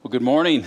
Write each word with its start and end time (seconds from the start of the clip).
Well, 0.00 0.12
good 0.12 0.22
morning. 0.22 0.64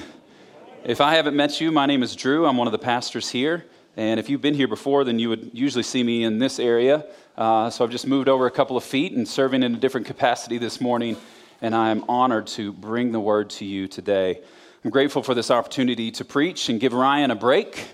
If 0.83 0.99
I 0.99 1.15
haven't 1.15 1.37
met 1.37 1.61
you, 1.61 1.71
my 1.71 1.85
name 1.85 2.03
is 2.03 2.17
Drew. 2.17 2.45
I'm 2.45 2.57
one 2.57 2.67
of 2.67 2.73
the 2.73 2.77
pastors 2.77 3.29
here. 3.29 3.65
And 3.95 4.19
if 4.19 4.29
you've 4.29 4.41
been 4.41 4.53
here 4.53 4.67
before, 4.67 5.05
then 5.05 5.19
you 5.19 5.29
would 5.29 5.51
usually 5.53 5.83
see 5.83 6.03
me 6.03 6.25
in 6.25 6.37
this 6.37 6.59
area. 6.59 7.05
Uh, 7.37 7.69
so 7.69 7.85
I've 7.85 7.91
just 7.91 8.05
moved 8.05 8.27
over 8.27 8.45
a 8.45 8.51
couple 8.51 8.75
of 8.75 8.83
feet 8.83 9.13
and 9.13 9.25
serving 9.25 9.63
in 9.63 9.73
a 9.73 9.77
different 9.77 10.05
capacity 10.05 10.57
this 10.57 10.81
morning. 10.81 11.15
And 11.61 11.73
I 11.73 11.91
am 11.91 12.03
honored 12.09 12.45
to 12.47 12.73
bring 12.73 13.13
the 13.13 13.21
word 13.21 13.49
to 13.51 13.65
you 13.65 13.87
today. 13.87 14.41
I'm 14.83 14.91
grateful 14.91 15.23
for 15.23 15.33
this 15.33 15.49
opportunity 15.49 16.11
to 16.11 16.25
preach 16.25 16.67
and 16.67 16.77
give 16.77 16.91
Ryan 16.91 17.31
a 17.31 17.35
break. 17.35 17.87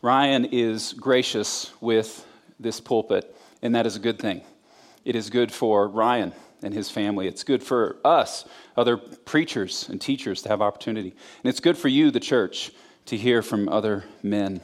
Ryan 0.00 0.44
is 0.44 0.92
gracious 0.92 1.72
with 1.80 2.24
this 2.60 2.78
pulpit, 2.78 3.34
and 3.62 3.74
that 3.74 3.84
is 3.84 3.96
a 3.96 4.00
good 4.00 4.20
thing. 4.20 4.42
It 5.04 5.16
is 5.16 5.28
good 5.28 5.50
for 5.50 5.88
Ryan 5.88 6.32
and 6.62 6.74
his 6.74 6.90
family. 6.90 7.28
It's 7.28 7.44
good 7.44 7.62
for 7.62 7.98
us, 8.04 8.44
other 8.76 8.96
preachers 8.96 9.88
and 9.88 10.00
teachers, 10.00 10.42
to 10.42 10.48
have 10.48 10.60
opportunity. 10.60 11.10
And 11.10 11.48
it's 11.48 11.60
good 11.60 11.78
for 11.78 11.88
you, 11.88 12.10
the 12.10 12.20
church, 12.20 12.72
to 13.06 13.16
hear 13.16 13.42
from 13.42 13.68
other 13.68 14.04
men. 14.22 14.60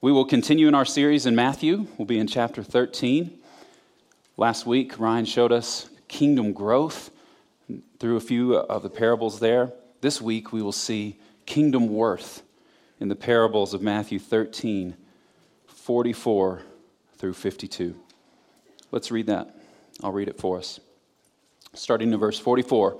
We 0.00 0.10
will 0.10 0.24
continue 0.24 0.68
in 0.68 0.74
our 0.74 0.84
series 0.84 1.26
in 1.26 1.36
Matthew. 1.36 1.86
We'll 1.96 2.06
be 2.06 2.18
in 2.18 2.26
chapter 2.26 2.62
13. 2.62 3.38
Last 4.36 4.66
week, 4.66 4.98
Ryan 4.98 5.24
showed 5.24 5.52
us 5.52 5.88
kingdom 6.08 6.52
growth 6.52 7.10
through 8.00 8.16
a 8.16 8.20
few 8.20 8.56
of 8.56 8.82
the 8.82 8.90
parables 8.90 9.38
there. 9.38 9.72
This 10.00 10.20
week, 10.20 10.52
we 10.52 10.62
will 10.62 10.72
see 10.72 11.20
kingdom 11.46 11.88
worth 11.88 12.42
in 12.98 13.08
the 13.08 13.14
parables 13.14 13.74
of 13.74 13.82
Matthew 13.82 14.18
13, 14.18 14.96
44 15.66 16.62
through 17.16 17.34
52. 17.34 17.94
Let's 18.90 19.10
read 19.10 19.26
that. 19.26 19.61
I'll 20.02 20.12
read 20.12 20.28
it 20.28 20.38
for 20.38 20.58
us. 20.58 20.80
Starting 21.74 22.12
in 22.12 22.18
verse 22.18 22.38
44. 22.38 22.98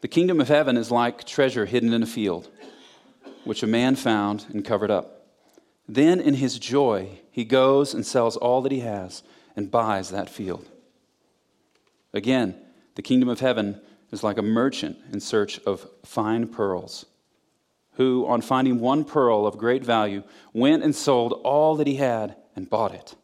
The 0.00 0.08
kingdom 0.08 0.40
of 0.40 0.48
heaven 0.48 0.76
is 0.76 0.90
like 0.90 1.24
treasure 1.24 1.66
hidden 1.66 1.92
in 1.92 2.02
a 2.02 2.06
field, 2.06 2.48
which 3.44 3.62
a 3.62 3.66
man 3.66 3.96
found 3.96 4.46
and 4.50 4.64
covered 4.64 4.90
up. 4.90 5.26
Then, 5.88 6.20
in 6.20 6.34
his 6.34 6.58
joy, 6.58 7.18
he 7.30 7.44
goes 7.44 7.94
and 7.94 8.06
sells 8.06 8.36
all 8.36 8.62
that 8.62 8.72
he 8.72 8.80
has 8.80 9.22
and 9.56 9.70
buys 9.70 10.10
that 10.10 10.30
field. 10.30 10.68
Again, 12.12 12.54
the 12.94 13.02
kingdom 13.02 13.28
of 13.28 13.40
heaven 13.40 13.80
is 14.10 14.22
like 14.22 14.38
a 14.38 14.42
merchant 14.42 14.96
in 15.12 15.20
search 15.20 15.58
of 15.60 15.86
fine 16.04 16.46
pearls, 16.48 17.06
who, 17.94 18.26
on 18.26 18.40
finding 18.40 18.80
one 18.80 19.04
pearl 19.04 19.46
of 19.46 19.58
great 19.58 19.84
value, 19.84 20.22
went 20.52 20.82
and 20.82 20.94
sold 20.94 21.32
all 21.44 21.76
that 21.76 21.86
he 21.86 21.96
had 21.96 22.36
and 22.56 22.70
bought 22.70 22.94
it. 22.94 23.14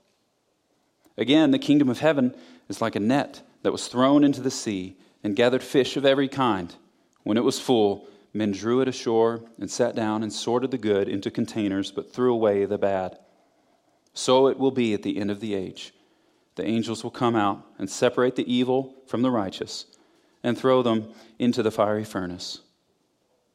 Again, 1.18 1.50
the 1.50 1.58
kingdom 1.58 1.88
of 1.88 2.00
heaven 2.00 2.34
is 2.68 2.80
like 2.80 2.96
a 2.96 3.00
net 3.00 3.42
that 3.62 3.72
was 3.72 3.88
thrown 3.88 4.22
into 4.22 4.40
the 4.40 4.50
sea 4.50 4.96
and 5.22 5.36
gathered 5.36 5.62
fish 5.62 5.96
of 5.96 6.04
every 6.04 6.28
kind. 6.28 6.74
When 7.22 7.36
it 7.36 7.44
was 7.44 7.58
full, 7.58 8.06
men 8.32 8.52
drew 8.52 8.80
it 8.80 8.88
ashore 8.88 9.42
and 9.58 9.70
sat 9.70 9.96
down 9.96 10.22
and 10.22 10.32
sorted 10.32 10.70
the 10.70 10.78
good 10.78 11.08
into 11.08 11.30
containers, 11.30 11.90
but 11.90 12.12
threw 12.12 12.32
away 12.32 12.64
the 12.64 12.78
bad. 12.78 13.18
So 14.12 14.46
it 14.46 14.58
will 14.58 14.70
be 14.70 14.94
at 14.94 15.02
the 15.02 15.18
end 15.18 15.30
of 15.30 15.40
the 15.40 15.54
age. 15.54 15.92
The 16.54 16.66
angels 16.66 17.02
will 17.02 17.10
come 17.10 17.36
out 17.36 17.66
and 17.78 17.88
separate 17.88 18.36
the 18.36 18.52
evil 18.52 18.94
from 19.06 19.22
the 19.22 19.30
righteous 19.30 19.86
and 20.42 20.56
throw 20.56 20.82
them 20.82 21.12
into 21.38 21.62
the 21.62 21.70
fiery 21.70 22.04
furnace. 22.04 22.60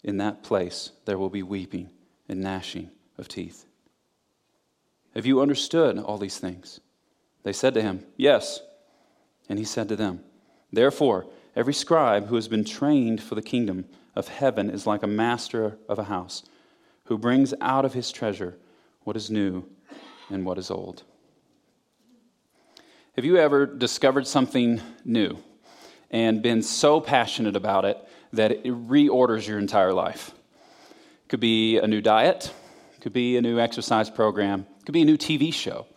In 0.03 0.17
that 0.17 0.43
place 0.43 0.91
there 1.05 1.17
will 1.17 1.29
be 1.29 1.43
weeping 1.43 1.89
and 2.27 2.41
gnashing 2.41 2.89
of 3.17 3.27
teeth. 3.27 3.65
Have 5.15 5.25
you 5.25 5.41
understood 5.41 5.97
all 5.99 6.17
these 6.17 6.37
things? 6.37 6.79
They 7.43 7.53
said 7.53 7.73
to 7.75 7.81
him, 7.81 8.05
Yes. 8.17 8.61
And 9.49 9.59
he 9.59 9.65
said 9.65 9.89
to 9.89 9.95
them, 9.95 10.23
Therefore, 10.71 11.27
every 11.55 11.73
scribe 11.73 12.27
who 12.27 12.35
has 12.35 12.47
been 12.47 12.63
trained 12.63 13.21
for 13.21 13.35
the 13.35 13.41
kingdom 13.41 13.85
of 14.15 14.27
heaven 14.27 14.69
is 14.69 14.87
like 14.87 15.03
a 15.03 15.07
master 15.07 15.77
of 15.89 15.99
a 15.99 16.05
house, 16.05 16.43
who 17.05 17.17
brings 17.17 17.53
out 17.59 17.85
of 17.85 17.93
his 17.93 18.11
treasure 18.11 18.57
what 19.03 19.15
is 19.15 19.29
new 19.29 19.65
and 20.29 20.45
what 20.45 20.57
is 20.57 20.71
old. 20.71 21.03
Have 23.15 23.25
you 23.25 23.37
ever 23.37 23.65
discovered 23.65 24.25
something 24.25 24.79
new 25.03 25.37
and 26.09 26.41
been 26.41 26.61
so 26.63 27.01
passionate 27.01 27.55
about 27.55 27.83
it 27.83 27.97
that 28.31 28.51
it 28.51 28.63
reorders 28.63 29.45
your 29.47 29.59
entire 29.59 29.93
life? 29.93 30.31
It 31.25 31.29
could 31.29 31.41
be 31.41 31.77
a 31.77 31.87
new 31.87 32.01
diet, 32.01 32.53
could 33.01 33.13
be 33.13 33.35
a 33.35 33.41
new 33.41 33.59
exercise 33.59 34.09
program, 34.09 34.65
could 34.85 34.93
be 34.93 35.01
a 35.01 35.05
new 35.05 35.17
TV 35.17 35.53
show. 35.53 35.87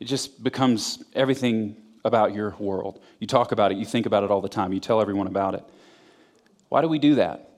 It 0.00 0.04
just 0.04 0.42
becomes 0.42 1.02
everything 1.14 1.76
about 2.04 2.34
your 2.34 2.54
world. 2.58 3.00
You 3.18 3.26
talk 3.26 3.52
about 3.52 3.72
it, 3.72 3.78
you 3.78 3.84
think 3.84 4.06
about 4.06 4.24
it 4.24 4.30
all 4.30 4.40
the 4.40 4.48
time, 4.48 4.72
you 4.72 4.80
tell 4.80 5.00
everyone 5.00 5.26
about 5.26 5.54
it. 5.54 5.64
Why 6.68 6.82
do 6.82 6.88
we 6.88 6.98
do 6.98 7.14
that? 7.16 7.50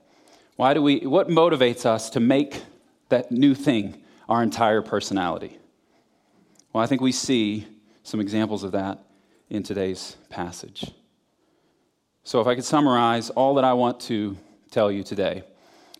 Why 0.56 0.74
do 0.74 0.82
we 0.82 1.00
what 1.06 1.28
motivates 1.28 1.84
us 1.84 2.10
to 2.10 2.20
make 2.20 2.62
that 3.08 3.30
new 3.30 3.54
thing 3.54 4.02
our 4.28 4.42
entire 4.42 4.82
personality? 4.82 5.58
Well, 6.72 6.82
I 6.82 6.86
think 6.86 7.00
we 7.00 7.12
see 7.12 7.66
some 8.02 8.20
examples 8.20 8.62
of 8.62 8.72
that 8.72 8.98
in 9.48 9.62
today's 9.62 10.16
passage. 10.28 10.90
So 12.24 12.40
if 12.40 12.46
I 12.46 12.54
could 12.54 12.64
summarize 12.64 13.30
all 13.30 13.54
that 13.54 13.64
I 13.64 13.72
want 13.72 14.00
to 14.02 14.36
tell 14.70 14.90
you 14.90 15.02
today, 15.02 15.44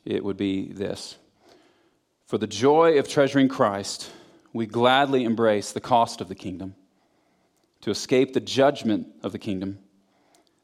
it 0.04 0.24
would 0.24 0.36
be 0.36 0.72
this. 0.72 1.16
For 2.26 2.38
the 2.38 2.47
joy 2.47 2.98
of 2.98 3.08
treasuring 3.08 3.48
Christ, 3.48 4.10
we 4.56 4.67
gladly 4.67 5.25
embrace 5.25 5.72
the 5.72 5.81
cost 5.81 6.21
of 6.21 6.28
the 6.28 6.34
kingdom 6.34 6.75
to 7.83 7.91
escape 7.91 8.33
the 8.33 8.41
judgment 8.41 9.06
of 9.22 9.33
the 9.33 9.39
kingdom 9.39 9.78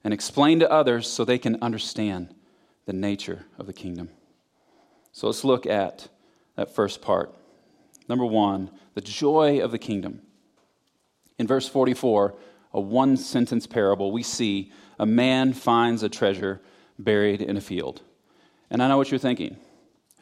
and 0.02 0.14
explain 0.14 0.60
to 0.60 0.70
others 0.70 1.06
so 1.06 1.24
they 1.24 1.38
can 1.38 1.62
understand 1.62 2.34
the 2.86 2.92
nature 2.92 3.44
of 3.58 3.66
the 3.66 3.72
kingdom. 3.72 4.08
So 5.12 5.26
let's 5.26 5.44
look 5.44 5.66
at 5.66 6.08
that 6.56 6.74
first 6.74 7.02
part. 7.02 7.34
Number 8.08 8.24
one, 8.24 8.70
the 8.94 9.00
joy 9.00 9.60
of 9.60 9.70
the 9.70 9.78
kingdom. 9.78 10.22
In 11.38 11.46
verse 11.46 11.68
44, 11.68 12.34
a 12.72 12.80
one 12.80 13.16
sentence 13.16 13.66
parable, 13.66 14.10
we 14.10 14.22
see 14.22 14.72
a 14.98 15.06
man 15.06 15.52
finds 15.52 16.02
a 16.02 16.08
treasure 16.08 16.60
buried 16.98 17.42
in 17.42 17.56
a 17.56 17.60
field. 17.60 18.00
And 18.70 18.82
I 18.82 18.88
know 18.88 18.96
what 18.96 19.10
you're 19.10 19.18
thinking. 19.18 19.58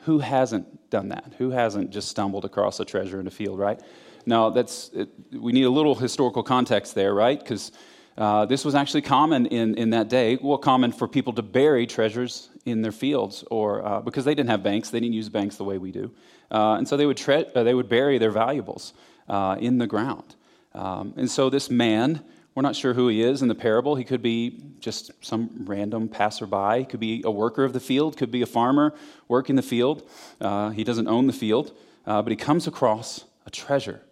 Who 0.00 0.18
hasn't 0.18 0.79
done 0.90 1.08
that? 1.08 1.32
Who 1.38 1.50
hasn't 1.50 1.90
just 1.90 2.08
stumbled 2.08 2.44
across 2.44 2.80
a 2.80 2.84
treasure 2.84 3.20
in 3.20 3.26
a 3.26 3.30
field, 3.30 3.58
right? 3.58 3.80
Now, 4.26 4.50
that's, 4.50 4.90
it, 4.92 5.08
we 5.32 5.52
need 5.52 5.64
a 5.64 5.70
little 5.70 5.94
historical 5.94 6.42
context 6.42 6.94
there, 6.94 7.14
right? 7.14 7.38
Because 7.38 7.72
uh, 8.18 8.44
this 8.44 8.64
was 8.64 8.74
actually 8.74 9.02
common 9.02 9.46
in, 9.46 9.74
in 9.76 9.90
that 9.90 10.08
day. 10.08 10.38
Well, 10.42 10.58
common 10.58 10.92
for 10.92 11.08
people 11.08 11.32
to 11.34 11.42
bury 11.42 11.86
treasures 11.86 12.50
in 12.66 12.82
their 12.82 12.92
fields, 12.92 13.44
or 13.50 13.84
uh, 13.84 14.00
because 14.00 14.24
they 14.24 14.34
didn't 14.34 14.50
have 14.50 14.62
banks, 14.62 14.90
they 14.90 15.00
didn't 15.00 15.14
use 15.14 15.28
banks 15.28 15.56
the 15.56 15.64
way 15.64 15.78
we 15.78 15.90
do, 15.90 16.10
uh, 16.50 16.74
and 16.74 16.86
so 16.86 16.96
they 16.96 17.06
would 17.06 17.16
tre- 17.16 17.46
uh, 17.54 17.62
they 17.62 17.72
would 17.72 17.88
bury 17.88 18.18
their 18.18 18.30
valuables 18.30 18.92
uh, 19.28 19.56
in 19.58 19.78
the 19.78 19.86
ground. 19.86 20.36
Um, 20.74 21.14
and 21.16 21.30
so 21.30 21.50
this 21.50 21.70
man 21.70 22.22
we're 22.54 22.62
not 22.62 22.74
sure 22.74 22.94
who 22.94 23.08
he 23.08 23.22
is 23.22 23.42
in 23.42 23.48
the 23.48 23.54
parable. 23.54 23.94
He 23.94 24.04
could 24.04 24.22
be 24.22 24.62
just 24.80 25.12
some 25.24 25.50
random 25.66 26.08
passerby. 26.08 26.80
He 26.80 26.84
could 26.84 27.00
be 27.00 27.22
a 27.24 27.30
worker 27.30 27.64
of 27.64 27.72
the 27.72 27.80
field. 27.80 28.16
Could 28.16 28.30
be 28.30 28.42
a 28.42 28.46
farmer 28.46 28.92
working 29.28 29.56
the 29.56 29.62
field. 29.62 30.08
Uh, 30.40 30.70
he 30.70 30.82
doesn't 30.82 31.06
own 31.06 31.26
the 31.26 31.32
field, 31.32 31.72
uh, 32.06 32.22
but 32.22 32.30
he 32.30 32.36
comes 32.36 32.66
across 32.66 33.24
a 33.46 33.50
treasure, 33.50 34.02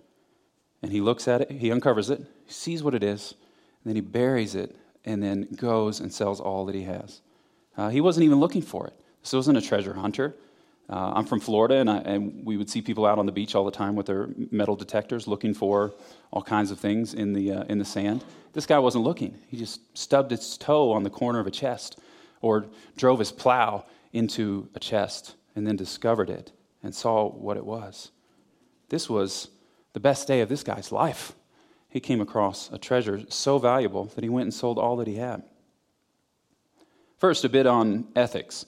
and 0.83 0.93
he 0.93 1.01
looks 1.01 1.27
at 1.27 1.41
it. 1.43 1.51
He 1.51 1.73
uncovers 1.73 2.11
it. 2.11 2.21
He 2.47 2.53
sees 2.53 2.83
what 2.83 2.95
it 2.95 3.03
is, 3.03 3.35
and 3.83 3.91
then 3.91 3.97
he 3.97 4.01
buries 4.01 4.55
it, 4.55 4.77
and 5.05 5.23
then 5.23 5.49
goes 5.57 6.01
and 6.01 6.13
sells 6.13 6.41
all 6.41 6.65
that 6.67 6.75
he 6.75 6.85
has. 6.85 7.21
Uh, 7.77 7.89
he 7.89 8.01
wasn't 8.01 8.25
even 8.25 8.39
looking 8.39 8.63
for 8.63 8.87
it. 8.87 8.95
This 9.23 9.33
wasn't 9.33 9.59
a 9.59 9.63
treasure 9.63 9.95
hunter. 9.95 10.37
Uh, 10.91 11.13
I'm 11.17 11.27
from 11.27 11.41
Florida, 11.41 11.77
and, 11.77 11.91
I, 11.91 11.99
and, 11.99 12.47
we 12.47 12.57
would 12.57 12.71
see 12.71 12.81
people 12.81 13.05
out 13.05 13.19
on 13.19 13.27
the 13.27 13.33
beach 13.33 13.55
all 13.55 13.65
the 13.65 13.71
time 13.71 13.95
with 13.95 14.07
their 14.07 14.31
metal 14.51 14.75
detectors 14.75 15.29
looking 15.29 15.53
for 15.53 15.93
all 16.31 16.41
kinds 16.41 16.71
of 16.71 16.81
things 16.81 17.13
in 17.13 17.35
the, 17.35 17.53
uh, 17.53 17.65
in 17.65 17.79
the 17.79 17.85
sand. 17.85 18.25
This 18.55 18.65
guy 18.65 18.79
wasn't 18.79 19.05
looking. 19.05 19.39
He 19.49 19.59
just 19.59 19.81
stubbed 19.97 20.31
his 20.31 20.57
toe 20.57 20.93
on 20.93 21.03
the 21.03 21.11
corner 21.11 21.41
of 21.41 21.47
a 21.47 21.51
chest 21.51 21.99
or 22.41 22.67
drove 22.97 23.19
his 23.19 23.31
plow 23.31 23.85
into 24.15 24.69
a 24.75 24.81
chest 24.81 25.35
and 25.55 25.67
then 25.67 25.77
discovered 25.77 26.31
it 26.31 26.53
and 26.83 26.95
saw 26.95 27.29
what 27.29 27.59
it 27.59 27.67
was. 27.67 28.11
This 28.89 29.11
was 29.11 29.49
the 29.93 30.01
best 30.01 30.27
day 30.27 30.41
of 30.41 30.49
this 30.49 30.63
guy's 30.63 30.91
life. 30.91 31.33
He 31.91 32.01
came 32.01 32.21
across 32.21 32.71
a 32.73 32.79
treasure 32.79 33.23
so 33.29 33.59
valuable 33.59 34.07
that 34.15 34.25
he 34.25 34.31
went 34.31 34.45
and 34.45 34.55
sold 34.55 34.79
all 34.79 34.97
that 34.97 35.07
he 35.07 35.17
had. 35.17 35.43
First, 37.19 37.45
a 37.45 37.49
bit 37.49 37.67
on 37.67 38.07
ethics. 38.15 38.65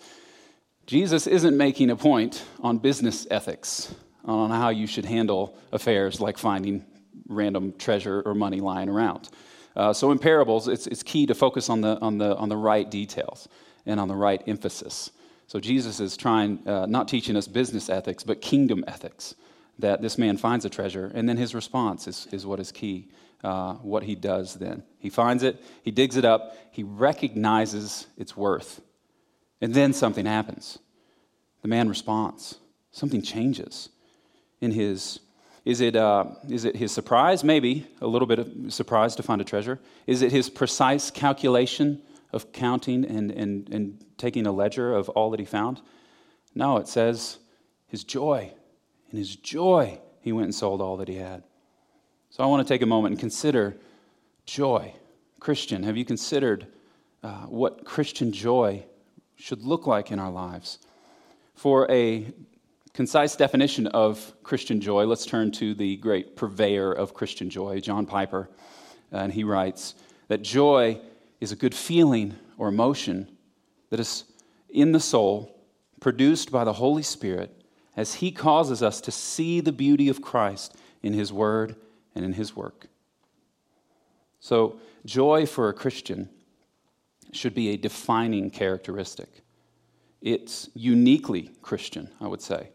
Jesus 0.91 1.29
isn't 1.29 1.57
making 1.57 1.89
a 1.91 1.95
point 1.95 2.45
on 2.65 2.79
business 2.79 3.25
ethics, 3.31 3.95
on 4.25 4.51
how 4.51 4.71
you 4.71 4.89
should 4.89 5.05
handle 5.05 5.57
affairs 5.71 6.21
like 6.21 6.37
finding 6.37 6.85
random 7.29 7.73
treasure 7.79 8.23
or 8.27 8.35
money 8.35 8.61
lying 8.61 8.89
around. 8.89 9.29
Uh, 9.77 9.93
so 9.93 10.11
in 10.11 10.19
parables, 10.19 10.67
it's, 10.67 10.89
it's 10.89 11.05
key 11.05 11.27
to 11.27 11.35
focus 11.37 11.71
on 11.71 11.81
the, 11.81 11.97
on, 12.01 12.19
the, 12.19 12.35
on 12.35 12.49
the 12.49 12.57
right 12.57 12.91
details 12.91 13.47
and 13.87 14.01
on 14.01 14.09
the 14.09 14.17
right 14.17 14.43
emphasis. 14.49 15.13
So 15.47 15.61
Jesus 15.61 16.01
is 16.01 16.17
trying, 16.17 16.67
uh, 16.67 16.87
not 16.87 17.07
teaching 17.07 17.37
us 17.37 17.47
business 17.47 17.89
ethics, 17.89 18.25
but 18.25 18.41
kingdom 18.41 18.83
ethics. 18.89 19.37
That 19.79 20.03
this 20.03 20.19
man 20.19 20.39
finds 20.39 20.65
a 20.65 20.69
treasure, 20.69 21.13
and 21.15 21.29
then 21.29 21.37
his 21.37 21.55
response 21.55 22.09
is, 22.09 22.27
is 22.33 22.45
what 22.45 22.59
is 22.59 22.73
key 22.73 23.11
uh, 23.45 23.75
what 23.75 24.03
he 24.03 24.17
does 24.17 24.55
then. 24.55 24.83
He 24.99 25.09
finds 25.09 25.45
it, 25.45 25.63
he 25.85 25.93
digs 25.93 26.17
it 26.17 26.25
up, 26.25 26.57
he 26.73 26.83
recognizes 26.83 28.09
its 28.17 28.37
worth. 28.37 28.81
And 29.61 29.75
then 29.75 29.93
something 29.93 30.27
happens. 30.27 30.79
The 31.63 31.69
man 31.69 31.89
responds. 31.89 32.59
Something 32.93 33.23
changes 33.23 33.91
in 34.61 34.73
his. 34.73 35.21
Is 35.65 35.81
it, 35.81 35.95
uh, 35.95 36.25
is 36.49 36.65
it 36.65 36.77
his 36.77 36.93
surprise? 36.93 37.45
Maybe 37.45 37.87
a 38.01 38.07
little 38.07 38.27
bit 38.27 38.39
of 38.39 38.73
surprise 38.73 39.15
to 39.17 39.23
find 39.23 39.41
a 39.41 39.45
treasure. 39.45 39.79
Is 40.07 40.23
it 40.23 40.33
his 40.33 40.49
precise 40.49 41.11
calculation 41.11 42.01
of 42.33 42.53
counting 42.53 43.05
and, 43.05 43.31
and, 43.31 43.69
and 43.69 44.05
taking 44.17 44.47
a 44.47 44.53
ledger 44.53 44.95
of 44.95 45.09
all 45.11 45.31
that 45.31 45.41
he 45.41 45.47
found? 45.47 45.81
No, 46.55 46.79
it 46.79 46.89
says 46.89 47.39
his 47.87 48.05
joy. 48.05 48.53
In 49.11 49.19
his 49.19 49.37
joy, 49.37 50.01
he 50.21 50.33
went 50.33 50.45
and 50.45 50.55
sold 50.55 50.81
all 50.81 50.97
that 50.97 51.09
he 51.09 51.17
had. 51.17 51.43
So 52.31 52.43
I 52.43 52.47
want 52.47 52.67
to 52.67 52.73
take 52.73 52.83
a 52.83 52.87
moment 52.87 53.13
and 53.13 53.21
consider 53.21 53.77
joy. 54.47 54.95
Christian, 55.41 55.83
have 55.83 55.97
you 55.97 56.05
considered 56.05 56.67
uh, 57.23 57.47
what 57.47 57.85
Christian 57.85 58.33
joy 58.33 58.85
should 59.41 59.63
look 59.63 59.87
like 59.87 60.11
in 60.11 60.19
our 60.19 60.31
lives? 60.31 60.79
For 61.55 61.91
a 61.91 62.33
concise 62.93 63.37
definition 63.37 63.87
of 63.89 64.33
Christian 64.43 64.81
joy, 64.81 65.07
let's 65.07 65.27
turn 65.27 65.51
to 65.53 65.75
the 65.75 65.97
great 65.97 66.37
purveyor 66.37 66.93
of 66.93 67.15
Christian 67.15 67.49
joy, 67.49 67.81
John 67.81 68.07
Piper. 68.07 68.51
Uh, 69.13 69.19
and 69.19 69.33
he 69.33 69.45
writes 69.45 69.95
that 70.29 70.43
joy 70.43 71.01
is 71.41 71.53
a 71.53 71.57
good 71.57 71.75
feeling 71.75 72.37
or 72.59 72.69
emotion 72.69 73.29
that 73.89 73.99
is 73.99 74.25
in 74.69 74.93
the 74.93 75.01
soul, 75.01 75.59
produced 76.01 76.53
by 76.53 76.65
the 76.65 76.75
Holy 76.75 77.03
Spirit, 77.03 77.65
as 77.97 78.15
he 78.15 78.31
causes 78.31 78.83
us 78.83 79.01
to 79.01 79.11
see 79.11 79.61
the 79.61 79.73
beauty 79.73 80.09
of 80.09 80.23
Christ 80.23 80.77
in 81.03 81.13
his 81.13 81.33
word 81.33 81.77
and 82.15 82.25
in 82.25 82.35
his 82.35 82.55
work. 82.55 82.87
So, 84.39 84.79
joy 85.05 85.47
for 85.47 85.69
a 85.69 85.75
Christian 85.75 86.29
should 87.33 87.55
be 87.55 87.71
a 87.71 87.77
defining 87.77 88.51
characteristic. 88.51 89.29
It's 90.21 90.69
uniquely 90.75 91.51
Christian, 91.63 92.11
I 92.21 92.29
would 92.29 92.43
say. 92.43 92.71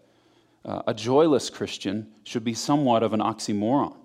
Uh, 0.63 0.81
a 0.87 0.93
joyless 0.93 1.49
Christian 1.49 2.11
should 2.23 2.43
be 2.43 2.53
somewhat 2.53 3.03
of 3.03 3.13
an 3.13 3.19
oxymoron. 3.19 3.95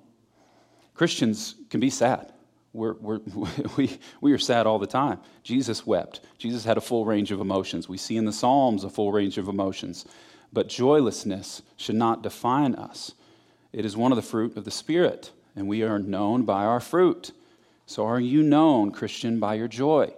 Christians 0.95 1.55
can 1.71 1.81
be 1.81 1.89
sad. 1.89 2.33
We're, 2.73 2.95
we're, 2.95 3.21
we, 3.77 3.99
we 4.21 4.33
are 4.33 4.39
sad 4.39 4.67
all 4.67 4.79
the 4.79 4.87
time. 4.87 5.21
Jesus 5.43 5.87
wept. 5.87 6.21
Jesus 6.39 6.65
had 6.65 6.77
a 6.77 6.83
full 6.83 7.07
range 7.07 7.33
of 7.33 7.41
emotions. 7.41 7.89
We 7.89 7.97
see 7.97 8.17
in 8.17 8.27
the 8.27 8.33
Psalms 8.33 8.85
a 8.85 8.91
full 8.91 9.11
range 9.11 9.39
of 9.39 9.49
emotions. 9.49 10.05
But 10.53 10.69
joylessness 10.69 11.63
should 11.77 11.95
not 11.95 12.23
define 12.23 12.75
us. 12.75 13.13
It 13.73 13.85
is 13.85 13.97
one 13.97 14.13
of 14.13 14.17
the 14.17 14.23
fruit 14.23 14.57
of 14.57 14.65
the 14.65 14.71
Spirit, 14.71 15.31
and 15.55 15.69
we 15.69 15.83
are 15.83 15.99
known 15.99 16.43
by 16.43 16.65
our 16.65 16.81
fruit. 16.81 17.31
So, 17.87 18.05
are 18.07 18.21
you 18.21 18.43
known, 18.43 18.91
Christian, 18.91 19.41
by 19.41 19.55
your 19.55 19.69
joy? 19.69 20.13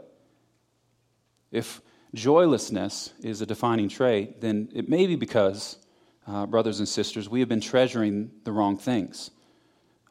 If 1.53 1.83
joylessness 2.15 3.13
is 3.23 3.41
a 3.41 3.47
defining 3.47 3.89
trait, 3.89 4.41
then 4.41 4.71
it 4.75 4.89
may 4.89 5.07
be 5.07 5.15
because, 5.15 5.79
uh, 6.27 6.47
brothers 6.47 6.81
and 6.81 6.89
sisters, 6.89 7.29
we 7.29 7.41
have 7.41 7.49
been 7.49 7.61
treasuring 7.61 8.31
the 8.45 8.53
wrong 8.53 8.77
things. 8.77 9.31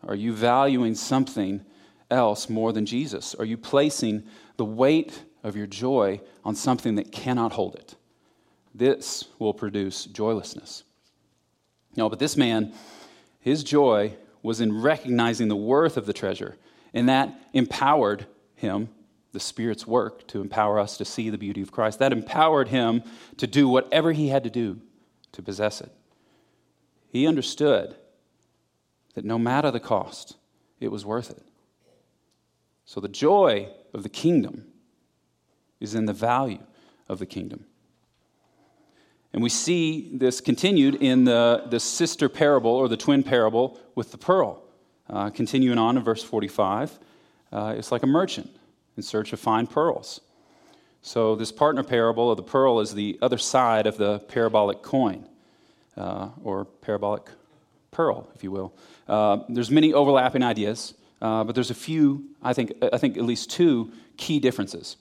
Are 0.07 0.15
you 0.15 0.33
valuing 0.33 0.95
something 0.95 1.65
else 2.09 2.49
more 2.49 2.71
than 2.71 2.85
Jesus? 2.85 3.35
Are 3.35 3.45
you 3.45 3.57
placing 3.57 4.23
the 4.57 4.65
weight 4.65 5.23
of 5.43 5.55
your 5.55 5.67
joy 5.67 6.21
on 6.45 6.55
something 6.55 6.95
that 6.95 7.11
cannot 7.11 7.53
hold 7.53 7.75
it? 7.75 7.95
This 8.73 9.25
will 9.39 9.53
produce 9.53 10.05
joylessness. 10.05 10.83
No, 11.95 12.09
but 12.09 12.19
this 12.19 12.37
man, 12.37 12.73
his 13.39 13.63
joy 13.63 14.15
was 14.43 14.61
in 14.61 14.81
recognizing 14.81 15.49
the 15.49 15.55
worth 15.55 15.97
of 15.97 16.05
the 16.05 16.13
treasure, 16.13 16.55
and 16.93 17.09
that 17.09 17.33
empowered 17.53 18.25
him, 18.55 18.89
the 19.31 19.39
Spirit's 19.39 19.87
work, 19.87 20.27
to 20.27 20.41
empower 20.41 20.77
us 20.77 20.97
to 20.97 21.05
see 21.05 21.29
the 21.29 21.37
beauty 21.37 21.61
of 21.61 21.71
Christ. 21.71 21.99
That 21.99 22.11
empowered 22.11 22.67
him 22.67 23.03
to 23.37 23.47
do 23.47 23.67
whatever 23.67 24.11
he 24.11 24.27
had 24.27 24.43
to 24.43 24.49
do 24.49 24.79
to 25.31 25.41
possess 25.41 25.81
it. 25.81 25.91
He 27.09 27.27
understood 27.27 27.95
that 29.15 29.25
no 29.25 29.37
matter 29.37 29.71
the 29.71 29.79
cost, 29.79 30.35
it 30.79 30.89
was 30.89 31.05
worth 31.05 31.29
it. 31.29 31.43
So 32.85 32.99
the 32.99 33.07
joy 33.07 33.69
of 33.93 34.03
the 34.03 34.09
kingdom 34.09 34.65
is 35.79 35.95
in 35.95 36.05
the 36.05 36.13
value 36.13 36.63
of 37.07 37.19
the 37.19 37.25
kingdom. 37.25 37.65
And 39.33 39.41
we 39.41 39.49
see 39.49 40.09
this 40.13 40.41
continued 40.41 40.95
in 40.95 41.23
the, 41.23 41.63
the 41.69 41.79
sister 41.79 42.27
parable 42.27 42.71
or 42.71 42.89
the 42.89 42.97
twin 42.97 43.23
parable 43.23 43.79
with 43.95 44.11
the 44.11 44.17
pearl. 44.17 44.63
Uh, 45.09 45.29
continuing 45.29 45.77
on 45.77 45.97
in 45.97 46.03
verse 46.03 46.23
45, 46.23 46.99
uh, 47.51 47.73
it's 47.77 47.91
like 47.91 48.03
a 48.03 48.07
merchant 48.07 48.49
in 48.97 49.03
search 49.03 49.33
of 49.33 49.39
fine 49.39 49.67
pearls. 49.67 50.21
So, 51.01 51.35
this 51.35 51.51
partner 51.51 51.83
parable 51.83 52.29
of 52.29 52.37
the 52.37 52.43
pearl 52.43 52.79
is 52.79 52.93
the 52.93 53.17
other 53.21 53.37
side 53.37 53.87
of 53.87 53.97
the 53.97 54.19
parabolic 54.19 54.83
coin, 54.83 55.27
uh, 55.97 56.29
or 56.43 56.65
parabolic 56.65 57.27
pearl, 57.89 58.29
if 58.35 58.43
you 58.43 58.51
will. 58.51 58.73
Uh, 59.07 59.39
there's 59.49 59.71
many 59.71 59.93
overlapping 59.93 60.43
ideas, 60.43 60.93
uh, 61.21 61.43
but 61.43 61.55
there's 61.55 61.71
a 61.71 61.75
few, 61.75 62.25
I 62.41 62.53
think, 62.53 62.73
I 62.93 62.97
think 62.97 63.17
at 63.17 63.23
least 63.23 63.49
two 63.49 63.91
key 64.17 64.39
differences. 64.39 64.97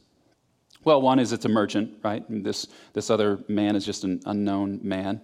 Well, 0.85 1.03
one 1.03 1.19
is 1.19 1.33
it's 1.33 1.45
a 1.45 1.49
merchant, 1.49 1.99
right? 2.03 2.27
And 2.29 2.45
this, 2.45 2.67
this 2.95 3.11
other 3.11 3.39
man 3.49 3.77
is 3.77 3.85
just 3.85 4.05
an 4.05 4.21
unknown 4.25 4.81
man. 4.83 5.21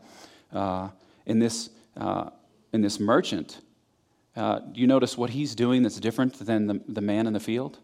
Uh, 0.52 0.90
in, 1.24 1.38
this, 1.38 1.70
uh, 1.96 2.30
in 2.72 2.82
this 2.82 3.00
merchant, 3.00 3.60
uh, 4.36 4.58
do 4.58 4.80
you 4.80 4.86
notice 4.86 5.16
what 5.16 5.30
he's 5.30 5.54
doing 5.54 5.82
that's 5.82 5.98
different 5.98 6.38
than 6.38 6.66
the, 6.66 6.80
the 6.88 7.00
man 7.00 7.26
in 7.26 7.32
the 7.32 7.40
field? 7.40 7.78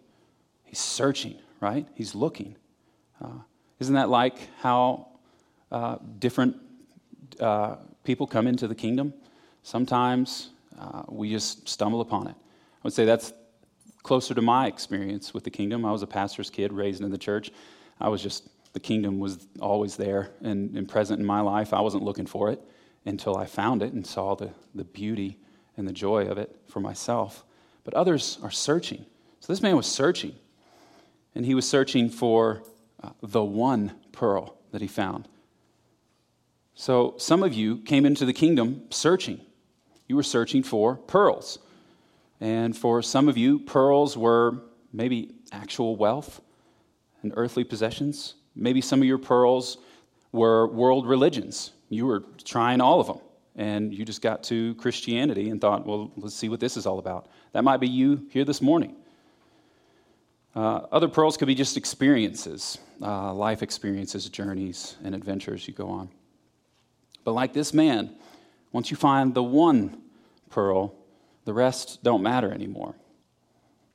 He's 0.72 0.80
searching, 0.80 1.34
right? 1.60 1.86
He's 1.94 2.14
looking. 2.14 2.56
Uh, 3.22 3.40
isn't 3.78 3.94
that 3.94 4.08
like 4.08 4.38
how 4.60 5.08
uh, 5.70 5.98
different 6.19 6.56
uh, 7.38 7.76
people 8.04 8.26
come 8.26 8.46
into 8.46 8.66
the 8.66 8.74
kingdom? 8.74 9.12
Sometimes 9.62 10.48
we 11.08 11.30
just 11.30 11.69
stumble 11.69 12.00
upon 12.00 12.26
it. 12.26 12.34
I 12.34 12.84
would 12.84 12.94
say 12.94 13.04
that's 13.04 13.34
closer 14.02 14.32
to 14.32 14.40
my 14.40 14.66
experience 14.66 15.34
with 15.34 15.44
the 15.44 15.50
kingdom. 15.50 15.84
I 15.84 15.92
was 15.92 16.02
a 16.02 16.06
pastor's 16.06 16.48
kid 16.48 16.72
raised 16.72 17.02
in 17.02 17.10
the 17.10 17.19
church. 17.19 17.50
I 18.00 18.08
was 18.08 18.22
just, 18.22 18.48
the 18.72 18.80
kingdom 18.80 19.19
was 19.19 19.46
always 19.60 19.96
there 19.96 20.30
and, 20.40 20.74
and 20.74 20.88
present 20.88 21.20
in 21.20 21.26
my 21.26 21.42
life. 21.42 21.74
I 21.74 21.82
wasn't 21.82 22.02
looking 22.02 22.24
for 22.24 22.50
it 22.50 22.62
until 23.04 23.36
I 23.36 23.44
found 23.44 23.82
it 23.82 23.92
and 23.92 24.06
saw 24.06 24.34
the, 24.34 24.52
the 24.74 24.84
beauty 24.84 25.38
and 25.76 25.86
the 25.86 25.92
joy 25.92 26.28
of 26.28 26.38
it 26.38 26.56
for 26.66 26.80
myself. 26.80 27.44
But 27.84 27.92
others 27.92 28.38
are 28.42 28.50
searching. 28.50 29.04
So 29.40 29.52
this 29.52 29.60
man 29.60 29.76
was 29.76 29.86
searching, 29.86 30.34
and 31.34 31.46
he 31.46 31.55
was 31.55 31.69
searching 31.69 32.08
for 32.08 32.62
uh, 33.02 33.11
the 33.23 33.43
one 33.43 33.93
pearl 34.12 34.56
that 34.70 34.81
he 34.81 34.89
found. 34.89 35.29
So 36.74 37.15
some 37.19 37.43
of 37.43 37.53
you 37.53 37.79
came 37.79 38.06
into 38.06 38.24
the 38.24 38.32
kingdom 38.32 38.82
searching. 38.91 39.41
You 40.08 40.17
were 40.17 40.22
searching 40.22 40.62
for 40.62 40.96
pearls. 40.96 41.58
And 42.41 42.77
for 42.77 43.03
some 43.03 43.29
of 43.29 43.36
you, 43.36 43.58
pearls 43.60 44.17
were 44.17 44.58
maybe 44.93 45.32
actual 45.53 45.96
wealth 45.96 46.41
and 47.22 47.32
earthly 47.36 47.65
possessions. 47.65 48.34
Maybe 48.55 48.81
some 48.81 49.01
of 49.01 49.06
your 49.06 49.19
pearls 49.19 49.79
were 50.32 50.67
world 50.67 51.06
religions. 51.06 51.72
You 51.89 52.06
were 52.06 52.24
trying 52.44 52.81
all 52.81 53.01
of 53.01 53.06
them, 53.06 53.20
and 53.55 53.94
you 53.94 54.05
just 54.05 54.22
got 54.22 54.43
to 54.44 54.74
Christianity 54.74 55.51
and 55.51 55.60
thought, 55.60 55.86
well, 55.86 56.10
let's 56.17 56.34
see 56.34 56.48
what 56.48 56.58
this 56.58 56.77
is 56.77 56.86
all 56.86 56.98
about. 56.98 57.29
That 57.53 57.65
might 57.65 57.79
be 57.81 57.89
you 57.89 58.27
here 58.31 58.44
this 58.44 58.62
morning. 58.62 58.96
Uh, 60.55 60.87
other 60.93 61.09
pearls 61.09 61.37
could 61.37 61.49
be 61.49 61.55
just 61.55 61.77
experiences, 61.77 62.79
uh, 63.01 63.32
life 63.32 63.63
experiences, 63.63 64.29
journeys, 64.29 64.97
and 65.03 65.15
adventures 65.15 65.67
you 65.67 65.75
go 65.75 65.89
on. 65.89 66.11
But 67.25 67.32
like 67.32 67.53
this 67.53 67.73
man, 67.73 68.15
once 68.73 68.91
you 68.91 68.97
find 68.97 69.35
the 69.35 69.43
one 69.43 70.03
pearl, 70.51 70.94
the 71.44 71.55
rest 71.55 72.03
don't 72.03 72.23
matter 72.23 72.53
anymore. 72.53 72.94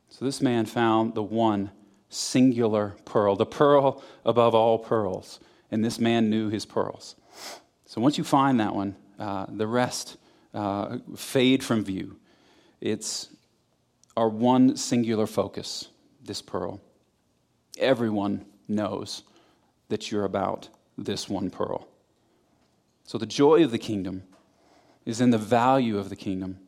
So 0.10 0.26
this 0.26 0.42
man 0.42 0.66
found 0.66 1.14
the 1.14 1.24
one 1.24 1.72
singular 2.10 2.96
pearl, 3.06 3.36
the 3.36 3.46
pearl 3.46 4.04
above 4.26 4.56
all 4.56 4.80
pearls. 4.80 5.40
And 5.70 5.84
this 5.84 6.00
man 6.00 6.30
knew 6.30 6.50
his 6.50 6.66
pearls. 6.66 7.16
So 7.86 8.02
once 8.02 8.18
you 8.18 8.24
find 8.24 8.60
that 8.60 8.74
one, 8.74 8.96
uh, 9.20 9.46
the 9.50 9.68
rest 9.68 10.18
uh, 10.54 10.98
fade 11.16 11.64
from 11.64 11.84
view. 11.84 12.18
It's 12.82 13.30
our 14.16 14.30
one 14.30 14.78
singular 14.78 15.28
focus, 15.28 15.90
this 16.28 16.42
pearl. 16.42 16.80
Everyone 17.78 18.46
knows 18.68 19.24
that 19.90 20.12
you're 20.12 20.26
about 20.26 20.70
this 20.98 21.30
one 21.30 21.50
pearl. 21.50 21.88
So 23.04 23.18
the 23.18 23.26
joy 23.26 23.64
of 23.64 23.72
the 23.72 23.78
kingdom 23.80 24.24
is 25.06 25.22
in 25.22 25.30
the 25.30 25.38
value 25.38 25.98
of 25.98 26.10
the 26.10 26.16
kingdom 26.16 26.60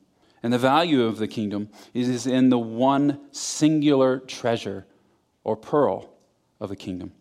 and 0.42 0.54
the 0.54 0.58
value 0.58 1.04
of 1.04 1.18
the 1.18 1.28
kingdom 1.28 1.70
is 1.94 2.26
in 2.26 2.50
the 2.50 2.60
one 2.60 3.20
singular 3.32 4.20
treasure 4.20 4.86
or 5.44 5.58
pearl 5.58 6.10
of 6.60 6.70
the 6.70 6.76
kingdom. 6.76 7.12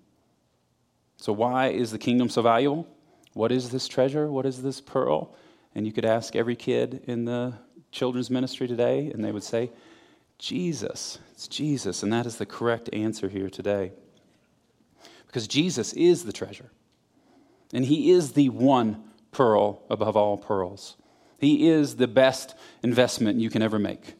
So, 1.17 1.33
why 1.33 1.69
is 1.69 1.91
the 1.91 1.99
kingdom 1.99 2.29
so 2.29 2.43
valuable? 2.43 2.87
What 3.33 3.51
is 3.51 3.71
this 3.71 3.89
treasure? 3.89 4.31
What 4.31 4.47
is 4.47 4.63
this 4.63 4.81
pearl? 4.81 5.35
And 5.75 5.85
you 5.87 5.93
could 5.93 6.05
ask 6.05 6.37
every 6.37 6.57
kid 6.57 7.03
in 7.07 7.25
the 7.25 7.55
children's 7.91 8.31
ministry 8.31 8.69
today, 8.69 9.11
and 9.13 9.25
they 9.25 9.33
would 9.33 9.43
say, 9.43 9.71
Jesus. 10.39 11.19
It's 11.33 11.49
Jesus, 11.49 12.03
and 12.03 12.13
that 12.13 12.27
is 12.27 12.37
the 12.37 12.47
correct 12.47 12.89
answer 12.93 13.29
here 13.29 13.51
today. 13.51 13.93
Because 15.27 15.47
Jesus 15.47 15.93
is 15.93 16.25
the 16.25 16.33
treasure, 16.33 16.71
and 17.73 17.85
He 17.85 18.11
is 18.11 18.33
the 18.33 18.49
one 18.49 19.03
pearl 19.31 19.83
above 19.91 20.17
all 20.17 20.39
pearls. 20.39 20.97
He 21.39 21.69
is 21.69 21.97
the 21.97 22.09
best 22.09 22.55
investment 22.83 23.39
you 23.39 23.51
can 23.51 23.63
ever 23.63 23.79
make. 23.79 24.15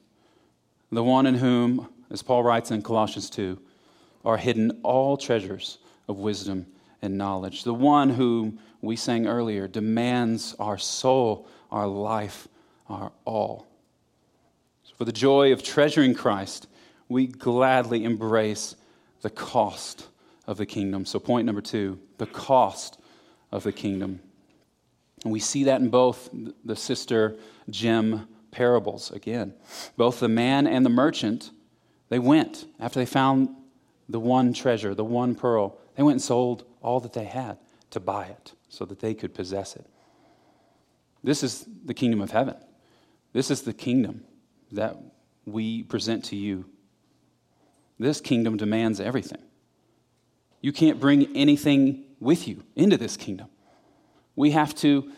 The 0.93 1.03
one 1.03 1.27
in 1.27 1.35
whom, 1.35 1.89
as 2.11 2.23
Paul 2.23 2.43
writes 2.43 2.71
in 2.71 2.83
Colossians 2.83 3.31
2, 3.31 3.59
are 4.25 4.37
hidden 4.37 4.81
all 4.83 5.17
treasures 5.17 5.79
of 6.09 6.19
wisdom 6.19 6.67
and 7.03 7.19
knowledge. 7.19 7.65
The 7.65 7.75
one 7.75 8.11
whom 8.11 8.59
we 8.81 8.97
sang 8.97 9.27
earlier 9.27 9.67
demands 9.67 10.55
our 10.59 10.79
soul, 10.79 11.49
our 11.71 11.87
life, 11.87 12.49
our 12.89 13.13
all. 13.25 13.67
For 14.99 15.05
the 15.05 15.13
joy 15.13 15.53
of 15.53 15.63
treasuring 15.63 16.15
Christ, 16.15 16.67
we 17.09 17.29
gladly 17.29 18.05
embrace 18.05 18.75
the 19.23 19.31
cost 19.31 20.09
of 20.47 20.57
the 20.57 20.67
kingdom. 20.67 21.07
So, 21.07 21.21
point 21.21 21.47
number 21.47 21.61
two 21.61 22.01
the 22.19 22.27
cost 22.27 23.01
of 23.53 23.63
the 23.63 23.73
kingdom. 23.73 24.21
And 25.23 25.33
we 25.33 25.39
see 25.39 25.65
that 25.65 25.81
in 25.81 25.89
both 25.89 26.29
the 26.65 26.75
sister 26.75 27.37
gem 27.71 28.29
parables 28.51 29.13
again. 29.13 29.55
Both 29.97 30.19
the 30.19 30.29
man 30.29 30.67
and 30.67 30.85
the 30.85 30.91
merchant, 30.91 31.51
they 32.09 32.19
went 32.19 32.67
after 32.81 32.99
they 32.99 33.07
found 33.07 33.51
the 34.09 34.21
one 34.21 34.53
treasure, 34.53 34.95
the 34.95 35.05
one 35.05 35.37
pearl. 35.37 35.79
They 35.95 36.03
went 36.03 36.15
and 36.15 36.23
sold 36.23 36.65
all 36.83 36.99
that 37.01 37.13
they 37.13 37.25
had 37.25 37.59
to 37.91 38.01
buy 38.01 38.27
it 38.27 38.53
so 38.69 38.85
that 38.85 38.99
they 38.99 39.15
could 39.15 39.33
possess 39.33 39.77
it. 39.77 39.87
This 41.23 41.43
is 41.43 41.67
the 41.85 41.95
kingdom 41.95 42.21
of 42.21 42.33
heaven. 42.33 42.57
This 43.33 43.51
is 43.51 43.63
the 43.63 43.73
kingdom 43.73 44.25
that 44.73 44.97
we 45.45 45.83
present 45.83 46.25
to 46.27 46.37
you. 46.37 46.65
This 47.99 48.21
kingdom 48.21 48.57
demands 48.57 49.01
everything. 49.01 49.43
You 50.61 50.73
can't 50.73 51.01
bring 51.01 51.37
anything 51.37 52.05
with 52.21 52.49
you 52.49 52.63
into 52.77 52.97
this 52.97 53.17
kingdom. 53.17 53.49
We 54.37 54.53
have 54.53 54.75
to, 54.77 55.11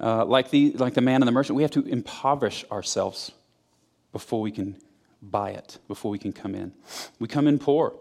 uh, 0.00 0.24
like, 0.24 0.50
the, 0.50 0.72
like 0.72 0.94
the 0.94 1.00
man 1.00 1.22
and 1.22 1.28
the 1.28 1.32
merchant, 1.32 1.56
we 1.56 1.62
have 1.62 1.70
to 1.72 1.84
impoverish 1.84 2.64
ourselves 2.70 3.32
before 4.12 4.40
we 4.40 4.50
can 4.50 4.76
buy 5.20 5.50
it, 5.50 5.78
before 5.88 6.10
we 6.10 6.18
can 6.18 6.32
come 6.32 6.54
in. 6.54 6.72
We 7.18 7.28
come 7.28 7.46
in 7.46 7.58
poor. 7.58 7.94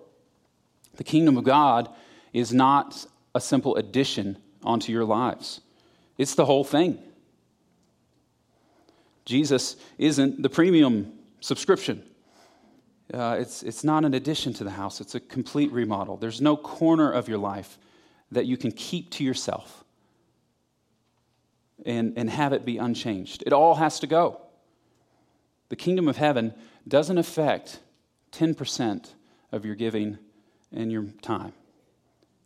The 0.95 1.03
kingdom 1.03 1.37
of 1.37 1.43
God 1.43 1.89
is 2.33 2.53
not 2.53 3.05
a 3.33 3.41
simple 3.41 3.75
addition 3.75 4.37
onto 4.63 4.91
your 4.91 5.05
lives, 5.05 5.61
it's 6.17 6.35
the 6.35 6.45
whole 6.45 6.63
thing. 6.63 6.99
Jesus 9.25 9.75
isn't 9.97 10.41
the 10.41 10.49
premium 10.49 11.13
subscription. 11.39 12.03
Uh, 13.13 13.37
it's, 13.39 13.61
it's 13.63 13.83
not 13.83 14.05
an 14.05 14.13
addition 14.13 14.53
to 14.53 14.63
the 14.63 14.71
house, 14.71 15.01
it's 15.01 15.15
a 15.15 15.19
complete 15.19 15.71
remodel. 15.71 16.17
There's 16.17 16.41
no 16.41 16.55
corner 16.55 17.11
of 17.11 17.27
your 17.27 17.37
life 17.37 17.77
that 18.31 18.45
you 18.45 18.55
can 18.55 18.71
keep 18.71 19.11
to 19.11 19.23
yourself 19.23 19.83
and, 21.85 22.13
and 22.15 22.29
have 22.29 22.53
it 22.53 22.63
be 22.63 22.77
unchanged. 22.77 23.43
It 23.45 23.53
all 23.53 23.75
has 23.75 23.99
to 23.99 24.07
go. 24.07 24.41
The 25.69 25.75
kingdom 25.75 26.07
of 26.07 26.17
heaven 26.17 26.53
doesn't 26.87 27.17
affect 27.17 27.79
10% 28.31 29.13
of 29.51 29.65
your 29.65 29.75
giving 29.75 30.17
and 30.71 30.89
your 30.91 31.03
time, 31.21 31.51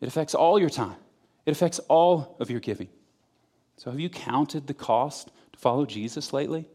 it 0.01 0.07
affects 0.07 0.33
all 0.33 0.59
your 0.59 0.69
time, 0.69 0.97
it 1.45 1.51
affects 1.51 1.77
all 1.87 2.35
of 2.39 2.49
your 2.49 2.59
giving. 2.59 2.89
So, 3.77 3.91
have 3.91 3.99
you 3.99 4.09
counted 4.09 4.65
the 4.67 4.73
cost 4.73 5.29
follow 5.55 5.85
Jesus 5.85 6.33
lately? 6.33 6.67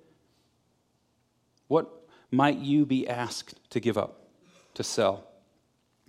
What 1.69 1.89
might 2.31 2.59
you 2.59 2.87
be 2.87 3.09
asked 3.09 3.59
to 3.71 3.81
give 3.81 3.99
up, 3.99 4.29
to 4.75 4.83
sell? 4.83 5.27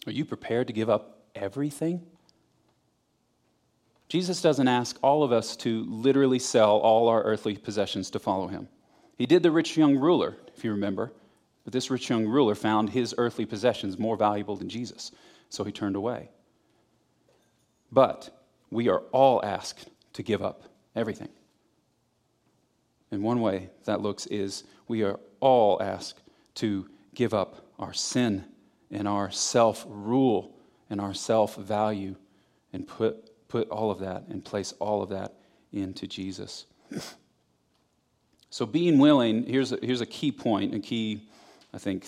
Are 0.08 0.12
you 0.12 0.26
prepared 0.26 0.68
to 0.68 0.74
give 0.74 0.90
up 0.90 1.20
everything? 1.36 2.02
Jesus 4.10 4.42
doesn't 4.42 4.68
ask 4.68 4.98
all 5.02 5.24
of 5.24 5.32
us 5.32 5.56
to 5.58 5.86
literally 5.86 6.40
sell 6.40 6.78
all 6.78 7.08
our 7.08 7.24
earthly 7.24 7.56
possessions 7.56 8.10
to 8.10 8.20
follow 8.20 8.48
him. 8.48 8.68
He 9.18 9.26
did 9.26 9.44
the 9.44 9.52
rich 9.52 9.78
young 9.78 9.98
ruler, 9.98 10.36
if 10.56 10.64
you 10.64 10.72
remember, 10.72 11.14
but 11.64 11.74
this 11.74 11.90
rich 11.90 12.10
young 12.10 12.26
ruler 12.26 12.56
found 12.56 12.90
his 12.90 13.16
earthly 13.18 13.46
possessions 13.46 14.00
more 14.00 14.18
valuable 14.18 14.56
than 14.56 14.68
Jesus, 14.68 15.12
so 15.50 15.64
he 15.64 15.72
turned 15.72 15.96
away. 15.96 16.30
But 17.92 18.36
we 18.70 18.90
are 18.90 19.00
all 19.12 19.44
asked 19.46 19.88
to 20.14 20.24
give 20.24 20.42
up 20.42 20.64
everything. 20.96 21.30
And 23.12 23.24
one 23.24 23.42
way 23.42 23.70
that 23.86 24.02
looks 24.02 24.26
is 24.28 24.64
we 24.88 25.04
are 25.04 25.20
all 25.40 25.82
asked 25.82 26.22
to 26.56 26.88
give 27.14 27.34
up 27.34 27.66
our 27.78 27.94
sin 27.94 28.46
and 28.90 29.08
our 29.08 29.30
self 29.32 29.86
rule 29.88 30.56
and 30.90 31.02
our 31.02 31.14
self 31.14 31.56
value 31.56 32.16
and 32.74 32.88
put 32.88 33.32
put 33.52 33.70
all 33.70 33.92
of 33.92 34.00
that 34.00 34.24
and 34.30 34.44
place 34.46 34.74
all 34.80 35.04
of 35.04 35.10
that 35.10 35.34
into 35.74 36.08
Jesus. 36.08 36.66
So, 38.50 38.66
being 38.66 38.98
willing, 38.98 39.46
here's 39.46 39.72
a, 39.72 39.80
here's 39.82 40.02
a 40.02 40.06
key 40.06 40.32
point, 40.32 40.74
a 40.74 40.80
key, 40.80 41.30
I 41.74 41.78
think, 41.78 42.08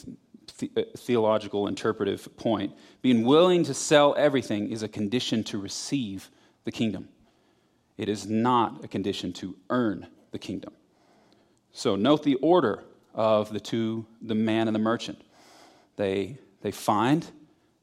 the, 0.57 0.71
uh, 0.75 0.81
theological, 0.97 1.67
interpretive 1.67 2.35
point. 2.37 2.73
Being 3.01 3.23
willing 3.23 3.63
to 3.63 3.73
sell 3.73 4.15
everything 4.17 4.69
is 4.69 4.83
a 4.83 4.87
condition 4.87 5.43
to 5.45 5.57
receive 5.57 6.29
the 6.65 6.71
kingdom, 6.71 7.09
it 7.97 8.07
is 8.09 8.25
not 8.25 8.83
a 8.83 8.87
condition 8.87 9.33
to 9.33 9.55
earn 9.69 10.07
the 10.31 10.39
kingdom. 10.39 10.73
So, 11.73 11.95
note 11.95 12.23
the 12.23 12.35
order 12.35 12.83
of 13.13 13.51
the 13.51 13.59
two, 13.59 14.05
the 14.21 14.35
man 14.35 14.67
and 14.67 14.75
the 14.75 14.79
merchant. 14.79 15.21
They, 15.95 16.37
they 16.61 16.71
find, 16.71 17.25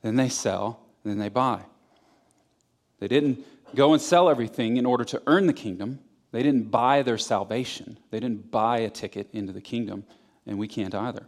then 0.02 0.16
they 0.16 0.28
sell, 0.28 0.80
then 1.04 1.18
they 1.18 1.28
buy. 1.28 1.62
They 3.00 3.09
didn't 3.09 3.44
go 3.75 3.92
and 3.92 4.00
sell 4.00 4.28
everything 4.28 4.76
in 4.76 4.87
order 4.87 5.04
to 5.04 5.23
earn 5.26 5.47
the 5.47 5.52
kingdom. 5.52 5.99
They 6.32 6.42
didn't 6.42 6.70
buy 6.70 7.02
their 7.02 7.18
salvation. 7.18 7.99
They 8.11 8.20
didn't 8.20 8.50
buy 8.50 8.78
a 8.78 8.90
ticket 8.90 9.28
into 9.32 9.52
the 9.52 9.61
kingdom, 9.61 10.04
and 10.47 10.59
we 10.59 10.68
can't 10.68 10.94
either. 10.94 11.26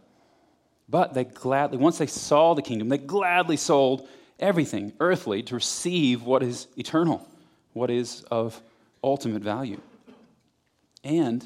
But 0.87 1.13
they 1.13 1.25
gladly, 1.25 1.77
once 1.77 1.97
they 1.97 2.07
saw 2.07 2.53
the 2.53 2.61
kingdom, 2.61 2.89
they 2.89 2.97
gladly 2.97 3.57
sold 3.57 4.07
everything 4.39 4.93
earthly 4.99 5.43
to 5.43 5.55
receive 5.55 6.23
what 6.23 6.43
is 6.43 6.67
eternal, 6.77 7.27
what 7.73 7.89
is 7.89 8.23
of 8.31 8.61
ultimate 9.03 9.41
value. 9.41 9.81
And 11.03 11.45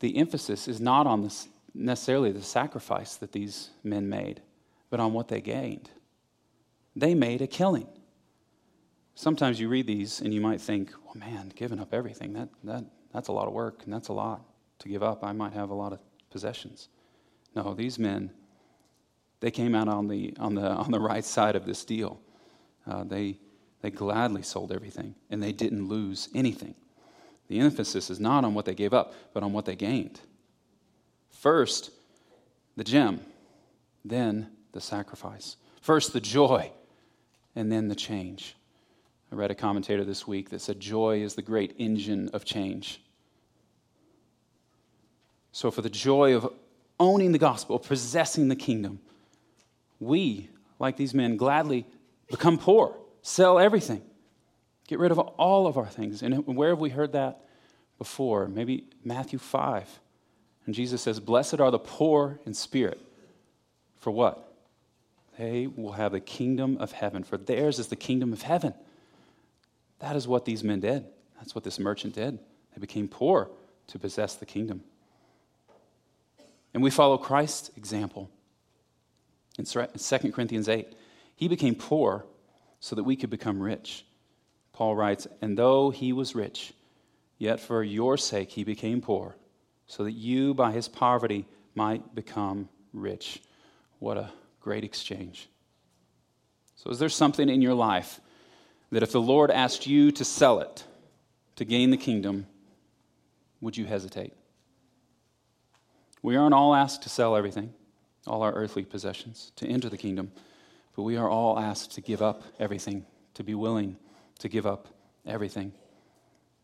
the 0.00 0.16
emphasis 0.16 0.68
is 0.68 0.80
not 0.80 1.06
on 1.06 1.22
this, 1.22 1.48
necessarily 1.74 2.32
the 2.32 2.42
sacrifice 2.42 3.16
that 3.16 3.32
these 3.32 3.70
men 3.82 4.08
made, 4.08 4.42
but 4.90 5.00
on 5.00 5.12
what 5.12 5.28
they 5.28 5.40
gained. 5.40 5.90
They 6.94 7.14
made 7.14 7.42
a 7.42 7.46
killing 7.46 7.88
sometimes 9.16 9.58
you 9.58 9.68
read 9.68 9.88
these 9.88 10.20
and 10.20 10.32
you 10.32 10.40
might 10.40 10.60
think, 10.60 10.92
well, 11.04 11.16
man, 11.16 11.50
giving 11.56 11.80
up 11.80 11.92
everything, 11.92 12.34
that, 12.34 12.48
that, 12.62 12.84
that's 13.12 13.26
a 13.26 13.32
lot 13.32 13.48
of 13.48 13.52
work 13.52 13.82
and 13.82 13.92
that's 13.92 14.08
a 14.08 14.12
lot 14.12 14.42
to 14.78 14.88
give 14.88 15.02
up. 15.02 15.24
I 15.24 15.32
might 15.32 15.54
have 15.54 15.70
a 15.70 15.74
lot 15.74 15.92
of 15.92 15.98
possessions. 16.30 16.88
No, 17.56 17.74
these 17.74 17.98
men, 17.98 18.30
they 19.40 19.50
came 19.50 19.74
out 19.74 19.88
on 19.88 20.06
the, 20.06 20.34
on 20.38 20.54
the, 20.54 20.68
on 20.68 20.92
the 20.92 21.00
right 21.00 21.24
side 21.24 21.56
of 21.56 21.66
this 21.66 21.84
deal. 21.84 22.20
Uh, 22.86 23.02
they, 23.02 23.38
they 23.80 23.90
gladly 23.90 24.42
sold 24.42 24.70
everything 24.70 25.14
and 25.30 25.42
they 25.42 25.52
didn't 25.52 25.88
lose 25.88 26.28
anything. 26.34 26.74
The 27.48 27.60
emphasis 27.60 28.10
is 28.10 28.18
not 28.18 28.44
on 28.44 28.54
what 28.54 28.64
they 28.64 28.74
gave 28.74 28.92
up, 28.92 29.14
but 29.32 29.42
on 29.42 29.52
what 29.52 29.64
they 29.64 29.76
gained. 29.76 30.20
First, 31.30 31.90
the 32.76 32.84
gem, 32.84 33.20
then 34.04 34.48
the 34.72 34.80
sacrifice. 34.80 35.56
First, 35.80 36.12
the 36.12 36.20
joy, 36.20 36.72
and 37.54 37.70
then 37.70 37.88
the 37.88 37.94
change. 37.94 38.56
I 39.30 39.34
read 39.34 39.50
a 39.50 39.54
commentator 39.54 40.04
this 40.04 40.26
week 40.26 40.50
that 40.50 40.60
said 40.60 40.80
joy 40.80 41.22
is 41.22 41.34
the 41.34 41.42
great 41.42 41.74
engine 41.78 42.30
of 42.32 42.44
change. 42.44 43.00
So, 45.52 45.70
for 45.70 45.82
the 45.82 45.90
joy 45.90 46.34
of 46.34 46.52
owning 47.00 47.32
the 47.32 47.38
gospel, 47.38 47.78
possessing 47.78 48.48
the 48.48 48.56
kingdom, 48.56 49.00
we, 49.98 50.50
like 50.78 50.96
these 50.96 51.14
men, 51.14 51.36
gladly 51.36 51.86
become 52.28 52.58
poor, 52.58 52.96
sell 53.22 53.58
everything, 53.58 54.02
get 54.86 54.98
rid 54.98 55.10
of 55.10 55.18
all 55.18 55.66
of 55.66 55.76
our 55.76 55.86
things. 55.86 56.22
And 56.22 56.46
where 56.46 56.70
have 56.70 56.78
we 56.78 56.90
heard 56.90 57.12
that 57.12 57.40
before? 57.98 58.48
Maybe 58.48 58.84
Matthew 59.04 59.38
5. 59.38 60.00
And 60.66 60.74
Jesus 60.74 61.02
says, 61.02 61.20
Blessed 61.20 61.60
are 61.60 61.70
the 61.70 61.78
poor 61.78 62.40
in 62.44 62.54
spirit. 62.54 63.00
For 63.98 64.10
what? 64.10 64.52
They 65.38 65.66
will 65.66 65.92
have 65.92 66.12
the 66.12 66.20
kingdom 66.20 66.78
of 66.78 66.92
heaven, 66.92 67.22
for 67.22 67.36
theirs 67.36 67.78
is 67.78 67.88
the 67.88 67.96
kingdom 67.96 68.32
of 68.32 68.42
heaven. 68.42 68.74
That 69.98 70.16
is 70.16 70.26
what 70.26 70.44
these 70.44 70.64
men 70.64 70.80
did. 70.80 71.04
That's 71.38 71.54
what 71.54 71.64
this 71.64 71.78
merchant 71.78 72.14
did. 72.14 72.38
They 72.74 72.80
became 72.80 73.08
poor 73.08 73.50
to 73.88 73.98
possess 73.98 74.34
the 74.34 74.46
kingdom. 74.46 74.82
And 76.74 76.82
we 76.82 76.90
follow 76.90 77.18
Christ's 77.18 77.70
example. 77.76 78.30
In 79.58 79.64
2 79.64 80.32
Corinthians 80.32 80.68
8, 80.68 80.94
he 81.34 81.48
became 81.48 81.74
poor 81.74 82.26
so 82.80 82.94
that 82.96 83.04
we 83.04 83.16
could 83.16 83.30
become 83.30 83.60
rich. 83.60 84.04
Paul 84.76 84.94
writes, 84.94 85.26
And 85.40 85.56
though 85.56 85.88
he 85.88 86.12
was 86.12 86.34
rich, 86.34 86.74
yet 87.38 87.60
for 87.60 87.82
your 87.82 88.18
sake 88.18 88.50
he 88.50 88.62
became 88.62 89.00
poor, 89.00 89.34
so 89.86 90.04
that 90.04 90.12
you 90.12 90.52
by 90.52 90.72
his 90.72 90.86
poverty 90.86 91.46
might 91.74 92.14
become 92.14 92.68
rich. 92.92 93.40
What 94.00 94.18
a 94.18 94.30
great 94.60 94.84
exchange. 94.84 95.48
So, 96.74 96.90
is 96.90 96.98
there 96.98 97.08
something 97.08 97.48
in 97.48 97.62
your 97.62 97.72
life 97.72 98.20
that 98.90 99.02
if 99.02 99.12
the 99.12 99.20
Lord 99.20 99.50
asked 99.50 99.86
you 99.86 100.12
to 100.12 100.24
sell 100.26 100.60
it 100.60 100.84
to 101.56 101.64
gain 101.64 101.88
the 101.88 101.96
kingdom, 101.96 102.46
would 103.62 103.78
you 103.78 103.86
hesitate? 103.86 104.34
We 106.20 106.36
aren't 106.36 106.54
all 106.54 106.74
asked 106.74 107.02
to 107.04 107.08
sell 107.08 107.34
everything, 107.34 107.72
all 108.26 108.42
our 108.42 108.52
earthly 108.52 108.84
possessions, 108.84 109.52
to 109.56 109.66
enter 109.66 109.88
the 109.88 109.96
kingdom, 109.96 110.32
but 110.94 111.04
we 111.04 111.16
are 111.16 111.30
all 111.30 111.58
asked 111.58 111.92
to 111.92 112.02
give 112.02 112.20
up 112.20 112.42
everything, 112.58 113.06
to 113.32 113.42
be 113.42 113.54
willing 113.54 113.96
to 114.38 114.48
give 114.48 114.66
up 114.66 114.88
everything. 115.26 115.72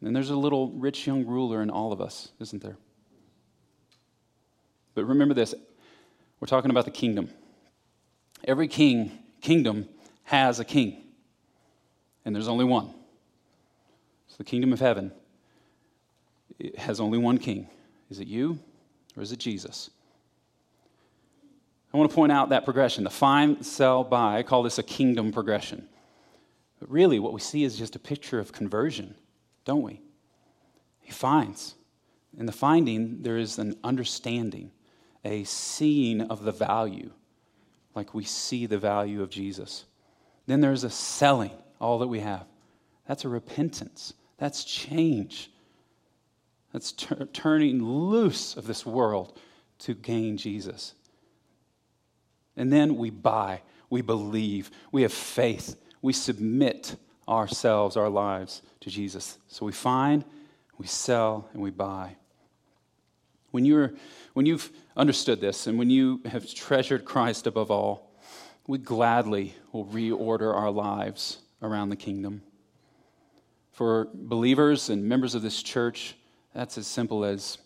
And 0.01 0.15
there's 0.15 0.31
a 0.31 0.37
little 0.37 0.71
rich 0.73 1.07
young 1.07 1.27
ruler 1.27 1.63
in 1.63 1.71
all 1.71 1.93
of 1.93 2.01
us, 2.01 2.33
isn't 2.41 2.63
there? 2.63 2.77
But 4.95 5.05
remember 5.05 5.35
this 5.35 5.55
we're 6.41 6.49
talking 6.49 6.71
about 6.71 6.85
the 6.85 6.91
kingdom. 6.91 7.31
Every 8.45 8.67
king, 8.67 9.13
kingdom 9.41 9.89
has 10.25 10.59
a 10.59 10.65
king, 10.65 11.05
and 12.25 12.35
there's 12.35 12.49
only 12.49 12.65
one. 12.65 12.93
So 14.29 14.37
the 14.39 14.45
kingdom 14.45 14.73
of 14.73 14.81
heaven 14.81 15.13
has 16.79 17.01
only 17.01 17.19
one 17.19 17.39
king. 17.39 17.69
Is 18.11 18.19
it 18.19 18.27
you 18.27 18.59
or 19.17 19.23
is 19.23 19.33
it 19.33 19.39
Jesus? 19.39 19.91
I 21.93 21.97
want 21.97 22.11
to 22.11 22.15
point 22.15 22.33
out 22.33 22.49
that 22.49 22.65
progression 22.65 23.05
the 23.05 23.11
find, 23.11 23.65
sell, 23.65 24.03
buy. 24.03 24.39
I 24.39 24.43
call 24.43 24.63
this 24.63 24.79
a 24.79 24.83
kingdom 24.83 25.33
progression. 25.33 25.87
But 26.83 26.91
really, 26.91 27.21
what 27.21 27.33
we 27.33 27.39
see 27.39 27.63
is 27.63 27.79
just 27.79 27.95
a 27.95 28.01
picture 28.01 28.41
of 28.41 28.51
conversion, 28.51 29.15
don't 29.65 29.83
we? 29.83 30.01
He 30.99 31.13
finds. 31.13 31.77
In 32.37 32.47
the 32.47 32.51
finding, 32.51 33.23
there 33.23 33.39
is 33.39 33.57
an 33.61 33.77
understanding, 33.85 34.73
a 35.25 35.45
seeing 35.45 36.23
of 36.23 36.43
the 36.43 36.51
value, 36.51 37.13
like 37.95 38.15
we 38.15 38.25
see 38.25 38.67
the 38.67 38.79
value 38.79 39.23
of 39.23 39.31
Jesus. 39.31 39.85
Then 40.47 40.61
there's 40.61 40.83
a 40.83 40.91
selling 40.91 41.53
all 41.81 42.01
that 42.01 42.09
we 42.09 42.19
have. 42.19 42.47
That's 43.07 43.25
a 43.25 43.29
repentance. 43.29 44.15
That's 44.39 44.65
change. 44.65 45.53
That's 46.73 46.91
tur- 46.91 47.29
turning 47.33 47.81
loose 47.81 48.57
of 48.57 48.67
this 48.67 48.85
world 48.85 49.39
to 49.79 49.95
gain 49.95 50.37
Jesus. 50.37 50.95
And 52.57 52.73
then 52.73 52.97
we 52.97 53.11
buy, 53.11 53.63
we 53.89 54.03
believe, 54.03 54.73
we 54.91 55.03
have 55.03 55.13
faith, 55.13 55.77
we 56.03 56.13
submit 56.13 56.97
ourselves, 57.29 57.97
our 57.97 58.11
lives 58.11 58.61
to 58.81 58.91
Jesus. 58.91 59.39
So 59.47 59.65
we 59.65 59.73
find, 59.73 60.25
we 60.77 60.87
sell, 60.87 61.49
and 61.53 61.63
we 61.63 61.71
buy. 61.71 62.17
When, 63.53 63.65
you're, 63.65 63.93
when 64.35 64.45
you've 64.45 64.71
understood 64.97 65.41
this 65.41 65.67
and 65.67 65.79
when 65.79 65.89
you 65.89 66.21
have 66.27 66.53
treasured 66.53 67.05
Christ 67.05 67.47
above 67.47 67.71
all, 67.71 68.11
we 68.67 68.79
gladly 68.79 69.55
will 69.73 69.87
reorder 69.87 70.55
our 70.55 70.71
lives 70.71 71.39
around 71.63 71.91
the 71.91 71.97
kingdom. 71.97 72.43
For 73.73 74.09
believers 74.13 74.91
and 74.91 75.05
members 75.05 75.35
of 75.35 75.43
this 75.43 75.63
church, 75.63 76.15
that's 76.55 76.77
as 76.79 76.87
simple 76.87 77.25
as 77.25 77.59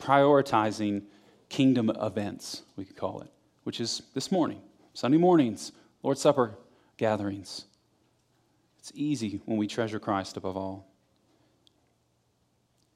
prioritizing 0.00 1.02
kingdom 1.48 1.90
events, 2.00 2.62
we 2.76 2.84
could 2.84 2.96
call 2.96 3.20
it, 3.20 3.30
which 3.64 3.80
is 3.80 4.02
this 4.14 4.30
morning, 4.30 4.60
Sunday 4.92 5.18
mornings, 5.18 5.72
Lord's 6.02 6.20
Supper 6.20 6.56
gatherings. 6.96 7.64
It's 8.78 8.92
easy 8.94 9.40
when 9.44 9.58
we 9.58 9.66
treasure 9.66 9.98
Christ 9.98 10.36
above 10.36 10.56
all. 10.56 10.86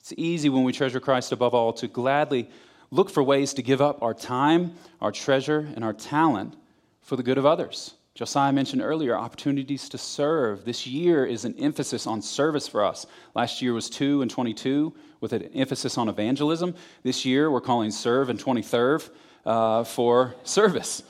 It's 0.01 0.13
easy 0.17 0.49
when 0.49 0.65
we 0.65 0.73
treasure 0.73 1.01
Christ 1.01 1.33
above 1.33 1.55
all 1.55 1.73
to 1.75 1.87
gladly 1.87 2.49
look 2.91 3.09
for 3.09 3.23
ways 3.23 3.55
to 3.55 3.63
give 3.63 3.81
up 3.81 4.03
our 4.03 4.15
time, 4.15 4.75
our 5.01 5.13
treasure, 5.13 5.69
and 5.75 5.85
our 5.85 5.93
talent 5.93 6.57
for 7.01 7.17
the 7.17 7.23
good 7.23 7.39
of 7.39 7.47
others. 7.47 7.95
Josiah 8.15 8.53
mentioned 8.53 8.83
earlier 8.83 9.17
opportunities 9.17 9.89
to 9.89 9.97
serve. 9.97 10.67
This 10.67 10.87
year 10.87 11.25
is 11.25 11.47
an 11.47 11.55
emphasis 11.59 12.07
on 12.07 12.21
service 12.21 12.69
for 12.69 12.85
us. 12.85 13.07
Last 13.35 13.63
year 13.63 13.73
was 13.73 13.89
2 13.89 14.21
and 14.21 14.31
22 14.31 14.93
with 15.21 15.33
an 15.33 15.45
emphasis 15.55 15.97
on 15.97 16.11
evangelism. 16.11 16.75
This 17.03 17.25
year 17.25 17.51
we're 17.51 17.63
calling 17.63 17.91
serve 17.91 18.29
and 18.29 18.39
23rd 18.39 19.09
uh, 19.47 19.85
for 19.85 20.35
service, 20.45 21.03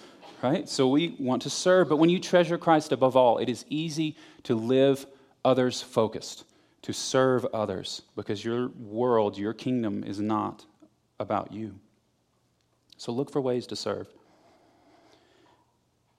right? 0.42 0.68
So 0.68 0.88
we 0.88 1.14
want 1.18 1.42
to 1.42 1.50
serve. 1.50 1.88
But 1.88 1.96
when 1.96 2.10
you 2.10 2.18
treasure 2.18 2.58
Christ 2.58 2.92
above 2.92 3.16
all, 3.16 3.38
it 3.38 3.48
is 3.48 3.64
easy 3.68 4.16
to 4.44 4.54
live 4.54 5.06
others 5.44 5.80
focused, 5.80 6.44
to 6.82 6.92
serve 6.92 7.44
others, 7.52 8.02
because 8.16 8.44
your 8.44 8.68
world, 8.68 9.38
your 9.38 9.52
kingdom 9.52 10.04
is 10.04 10.20
not 10.20 10.64
about 11.18 11.52
you. 11.52 11.78
So 12.96 13.12
look 13.12 13.30
for 13.30 13.40
ways 13.40 13.66
to 13.68 13.76
serve. 13.76 14.08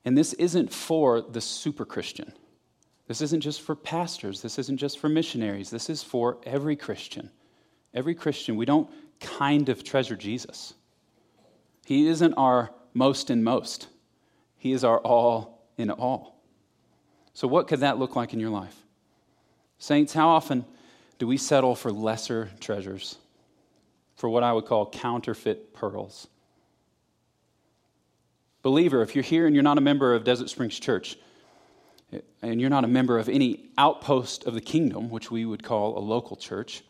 And 0.05 0.17
this 0.17 0.33
isn't 0.33 0.73
for 0.73 1.21
the 1.21 1.41
super 1.41 1.85
Christian. 1.85 2.33
This 3.07 3.21
isn't 3.21 3.41
just 3.41 3.61
for 3.61 3.75
pastors. 3.75 4.41
This 4.41 4.59
isn't 4.59 4.77
just 4.77 4.99
for 4.99 5.09
missionaries. 5.09 5.69
This 5.69 5.89
is 5.89 6.03
for 6.03 6.37
every 6.45 6.75
Christian. 6.75 7.29
Every 7.93 8.15
Christian, 8.15 8.55
we 8.55 8.65
don't 8.65 8.89
kind 9.19 9.69
of 9.69 9.83
treasure 9.83 10.15
Jesus. 10.15 10.73
He 11.85 12.07
isn't 12.07 12.33
our 12.33 12.71
most 12.93 13.29
and 13.29 13.43
most, 13.43 13.87
He 14.63 14.71
is 14.71 14.85
our 14.85 14.99
all 14.99 15.67
in 15.77 15.91
all. 15.91 16.41
So, 17.33 17.49
what 17.49 17.67
could 17.67 17.81
that 17.81 17.99
look 17.99 18.15
like 18.15 18.31
in 18.31 18.39
your 18.39 18.49
life? 18.49 18.73
Saints, 19.77 20.13
how 20.13 20.29
often 20.29 20.63
do 21.19 21.27
we 21.27 21.35
settle 21.35 21.75
for 21.75 21.91
lesser 21.91 22.49
treasures, 22.61 23.17
for 24.15 24.29
what 24.29 24.41
I 24.41 24.53
would 24.53 24.65
call 24.65 24.89
counterfeit 24.89 25.73
pearls? 25.73 26.29
Believer, 28.61 29.01
if 29.01 29.15
you're 29.15 29.23
here 29.25 29.47
and 29.47 29.53
you're 29.53 29.63
not 29.63 29.77
a 29.77 29.81
member 29.81 30.15
of 30.15 30.23
Desert 30.23 30.49
Springs 30.49 30.79
Church, 30.79 31.17
and 32.41 32.61
you're 32.61 32.69
not 32.69 32.85
a 32.85 32.87
member 32.87 33.19
of 33.19 33.27
any 33.27 33.69
outpost 33.77 34.45
of 34.45 34.53
the 34.53 34.61
kingdom, 34.61 35.09
which 35.09 35.29
we 35.29 35.43
would 35.43 35.61
call 35.61 35.97
a 35.97 35.99
local 35.99 36.37
church, 36.37 36.85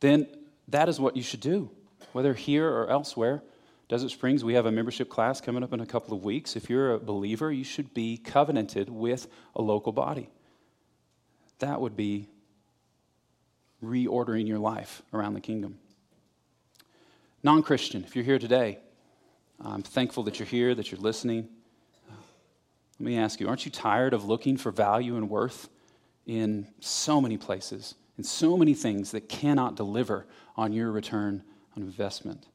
then 0.00 0.26
that 0.68 0.90
is 0.90 1.00
what 1.00 1.16
you 1.16 1.22
should 1.22 1.40
do, 1.40 1.70
whether 2.12 2.34
here 2.34 2.68
or 2.68 2.90
elsewhere. 2.90 3.42
Desert 3.92 4.10
Springs, 4.10 4.42
we 4.42 4.54
have 4.54 4.64
a 4.64 4.72
membership 4.72 5.10
class 5.10 5.42
coming 5.42 5.62
up 5.62 5.74
in 5.74 5.80
a 5.80 5.84
couple 5.84 6.16
of 6.16 6.24
weeks. 6.24 6.56
If 6.56 6.70
you're 6.70 6.94
a 6.94 6.98
believer, 6.98 7.52
you 7.52 7.62
should 7.62 7.92
be 7.92 8.16
covenanted 8.16 8.88
with 8.88 9.26
a 9.54 9.60
local 9.60 9.92
body. 9.92 10.30
That 11.58 11.78
would 11.78 11.94
be 11.94 12.30
reordering 13.84 14.48
your 14.48 14.58
life 14.58 15.02
around 15.12 15.34
the 15.34 15.42
kingdom. 15.42 15.78
Non 17.42 17.62
Christian, 17.62 18.02
if 18.02 18.16
you're 18.16 18.24
here 18.24 18.38
today, 18.38 18.78
I'm 19.60 19.82
thankful 19.82 20.22
that 20.22 20.38
you're 20.38 20.48
here, 20.48 20.74
that 20.74 20.90
you're 20.90 20.98
listening. 20.98 21.50
Let 22.98 23.04
me 23.04 23.18
ask 23.18 23.40
you 23.40 23.48
aren't 23.48 23.66
you 23.66 23.70
tired 23.70 24.14
of 24.14 24.24
looking 24.24 24.56
for 24.56 24.70
value 24.70 25.16
and 25.16 25.28
worth 25.28 25.68
in 26.24 26.66
so 26.80 27.20
many 27.20 27.36
places, 27.36 27.94
in 28.16 28.24
so 28.24 28.56
many 28.56 28.72
things 28.72 29.10
that 29.10 29.28
cannot 29.28 29.76
deliver 29.76 30.26
on 30.56 30.72
your 30.72 30.90
return 30.90 31.42
on 31.76 31.82
investment? 31.82 32.46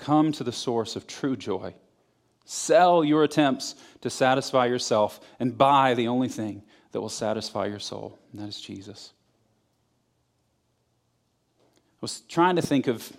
Come 0.00 0.32
to 0.32 0.44
the 0.44 0.50
source 0.50 0.96
of 0.96 1.06
true 1.06 1.36
joy. 1.36 1.74
Sell 2.46 3.04
your 3.04 3.22
attempts 3.22 3.74
to 4.00 4.08
satisfy 4.08 4.64
yourself 4.64 5.20
and 5.38 5.56
buy 5.56 5.92
the 5.92 6.08
only 6.08 6.28
thing 6.28 6.62
that 6.92 7.02
will 7.02 7.10
satisfy 7.10 7.66
your 7.66 7.78
soul, 7.78 8.18
and 8.32 8.40
that 8.40 8.48
is 8.48 8.58
Jesus. 8.58 9.12
I 11.60 11.98
was 12.00 12.22
trying 12.22 12.56
to 12.56 12.62
think 12.62 12.86
of 12.86 13.12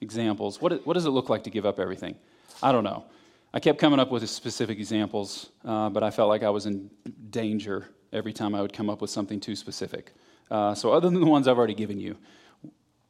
examples. 0.00 0.60
What, 0.60 0.86
what 0.86 0.94
does 0.94 1.06
it 1.06 1.10
look 1.10 1.28
like 1.28 1.42
to 1.42 1.50
give 1.50 1.66
up 1.66 1.80
everything? 1.80 2.14
I 2.62 2.70
don't 2.70 2.84
know. 2.84 3.04
I 3.52 3.58
kept 3.58 3.80
coming 3.80 3.98
up 3.98 4.12
with 4.12 4.28
specific 4.30 4.78
examples, 4.78 5.50
uh, 5.64 5.90
but 5.90 6.04
I 6.04 6.10
felt 6.12 6.28
like 6.28 6.44
I 6.44 6.50
was 6.50 6.66
in 6.66 6.88
danger 7.30 7.88
every 8.12 8.32
time 8.32 8.54
I 8.54 8.62
would 8.62 8.72
come 8.72 8.88
up 8.88 9.00
with 9.00 9.10
something 9.10 9.40
too 9.40 9.56
specific. 9.56 10.12
Uh, 10.52 10.72
so, 10.72 10.92
other 10.92 11.10
than 11.10 11.20
the 11.20 11.26
ones 11.26 11.48
I've 11.48 11.58
already 11.58 11.74
given 11.74 11.98
you, 11.98 12.16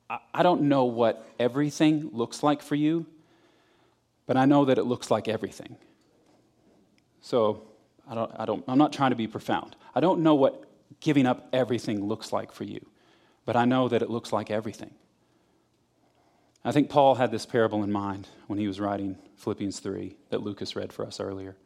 I, 0.09 0.43
don't 0.43 0.63
know 0.63 0.85
what 0.85 1.27
everything 1.39 2.11
looks 2.13 2.43
like 2.43 2.63
for 2.63 2.77
you, 2.77 3.07
but 4.27 4.37
I 4.37 4.45
know 4.45 4.65
that 4.67 4.79
it 4.79 4.85
looks 4.85 5.11
like 5.11 5.27
everything. 5.27 5.77
So, 7.21 7.63
I 8.09 8.15
don't, 8.15 8.31
I 8.39 8.45
don't, 8.45 8.65
I'm 8.69 8.79
not 8.79 8.93
trying 8.93 9.11
to 9.11 9.17
be 9.17 9.27
profound. 9.27 9.75
I 9.95 10.01
don't 10.01 10.21
know 10.21 10.37
what 10.37 10.65
giving 11.01 11.27
up 11.27 11.49
everything 11.53 12.05
looks 12.05 12.33
like 12.33 12.53
for 12.53 12.65
you, 12.65 12.85
but 13.45 13.57
I 13.57 13.65
know 13.65 13.89
that 13.89 14.03
it 14.03 14.11
looks 14.11 14.33
like 14.33 14.51
everything. 14.51 14.95
I 16.65 16.73
think 16.73 16.89
Paul 16.89 17.15
had 17.15 17.31
this 17.31 17.47
parable 17.47 17.83
in 17.83 17.93
mind 17.93 18.29
when 18.47 18.59
he 18.59 18.67
was 18.67 18.81
writing 18.81 19.17
Philippians 19.37 19.81
3 19.81 20.17
that 20.31 20.43
Lucas 20.43 20.77
read 20.77 20.93
for 20.93 21.07
us 21.07 21.21
earlier. 21.21 21.57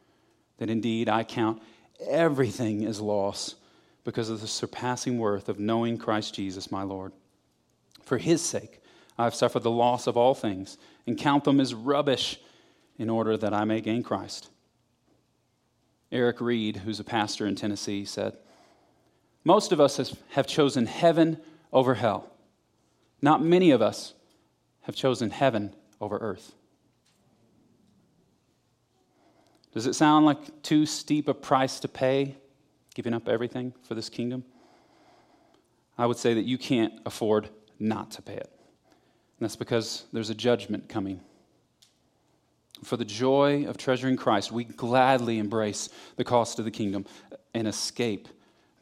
That 0.58 0.70
indeed 0.70 1.08
I 1.08 1.24
count 1.24 1.62
everything 2.06 2.84
as 2.84 3.00
loss 3.00 3.54
because 4.04 4.28
of 4.28 4.40
the 4.40 4.46
surpassing 4.46 5.18
worth 5.18 5.48
of 5.48 5.58
knowing 5.58 5.98
Christ 5.98 6.34
Jesus, 6.34 6.70
my 6.70 6.82
Lord. 6.82 7.12
For 8.10 8.18
his 8.18 8.42
sake, 8.42 8.82
I 9.16 9.22
have 9.22 9.36
suffered 9.36 9.62
the 9.62 9.70
loss 9.70 10.08
of 10.08 10.16
all 10.16 10.34
things 10.34 10.78
and 11.06 11.16
count 11.16 11.44
them 11.44 11.60
as 11.60 11.74
rubbish 11.74 12.40
in 12.98 13.08
order 13.08 13.36
that 13.36 13.54
I 13.54 13.64
may 13.64 13.80
gain 13.80 14.02
Christ. 14.02 14.50
Eric 16.10 16.40
Reed, 16.40 16.78
who's 16.78 16.98
a 16.98 17.04
pastor 17.04 17.46
in 17.46 17.54
Tennessee, 17.54 18.04
said, 18.04 18.36
Most 19.44 19.70
of 19.70 19.80
us 19.80 20.12
have 20.30 20.48
chosen 20.48 20.86
heaven 20.86 21.38
over 21.72 21.94
hell. 21.94 22.28
Not 23.22 23.44
many 23.44 23.70
of 23.70 23.80
us 23.80 24.14
have 24.80 24.96
chosen 24.96 25.30
heaven 25.30 25.72
over 26.00 26.18
earth. 26.18 26.52
Does 29.72 29.86
it 29.86 29.94
sound 29.94 30.26
like 30.26 30.64
too 30.64 30.84
steep 30.84 31.28
a 31.28 31.34
price 31.34 31.78
to 31.78 31.86
pay, 31.86 32.34
giving 32.92 33.14
up 33.14 33.28
everything 33.28 33.72
for 33.84 33.94
this 33.94 34.08
kingdom? 34.08 34.42
I 35.96 36.06
would 36.06 36.16
say 36.16 36.34
that 36.34 36.44
you 36.44 36.58
can't 36.58 36.94
afford 37.06 37.50
not 37.80 38.10
to 38.12 38.22
pay 38.22 38.34
it. 38.34 38.50
And 39.38 39.48
that's 39.48 39.56
because 39.56 40.04
there's 40.12 40.30
a 40.30 40.34
judgment 40.34 40.88
coming. 40.88 41.20
For 42.84 42.96
the 42.96 43.04
joy 43.04 43.66
of 43.66 43.76
treasuring 43.76 44.16
Christ, 44.16 44.52
we 44.52 44.64
gladly 44.64 45.38
embrace 45.38 45.88
the 46.16 46.24
cost 46.24 46.58
of 46.58 46.64
the 46.64 46.70
kingdom 46.70 47.06
and 47.54 47.66
escape 47.66 48.28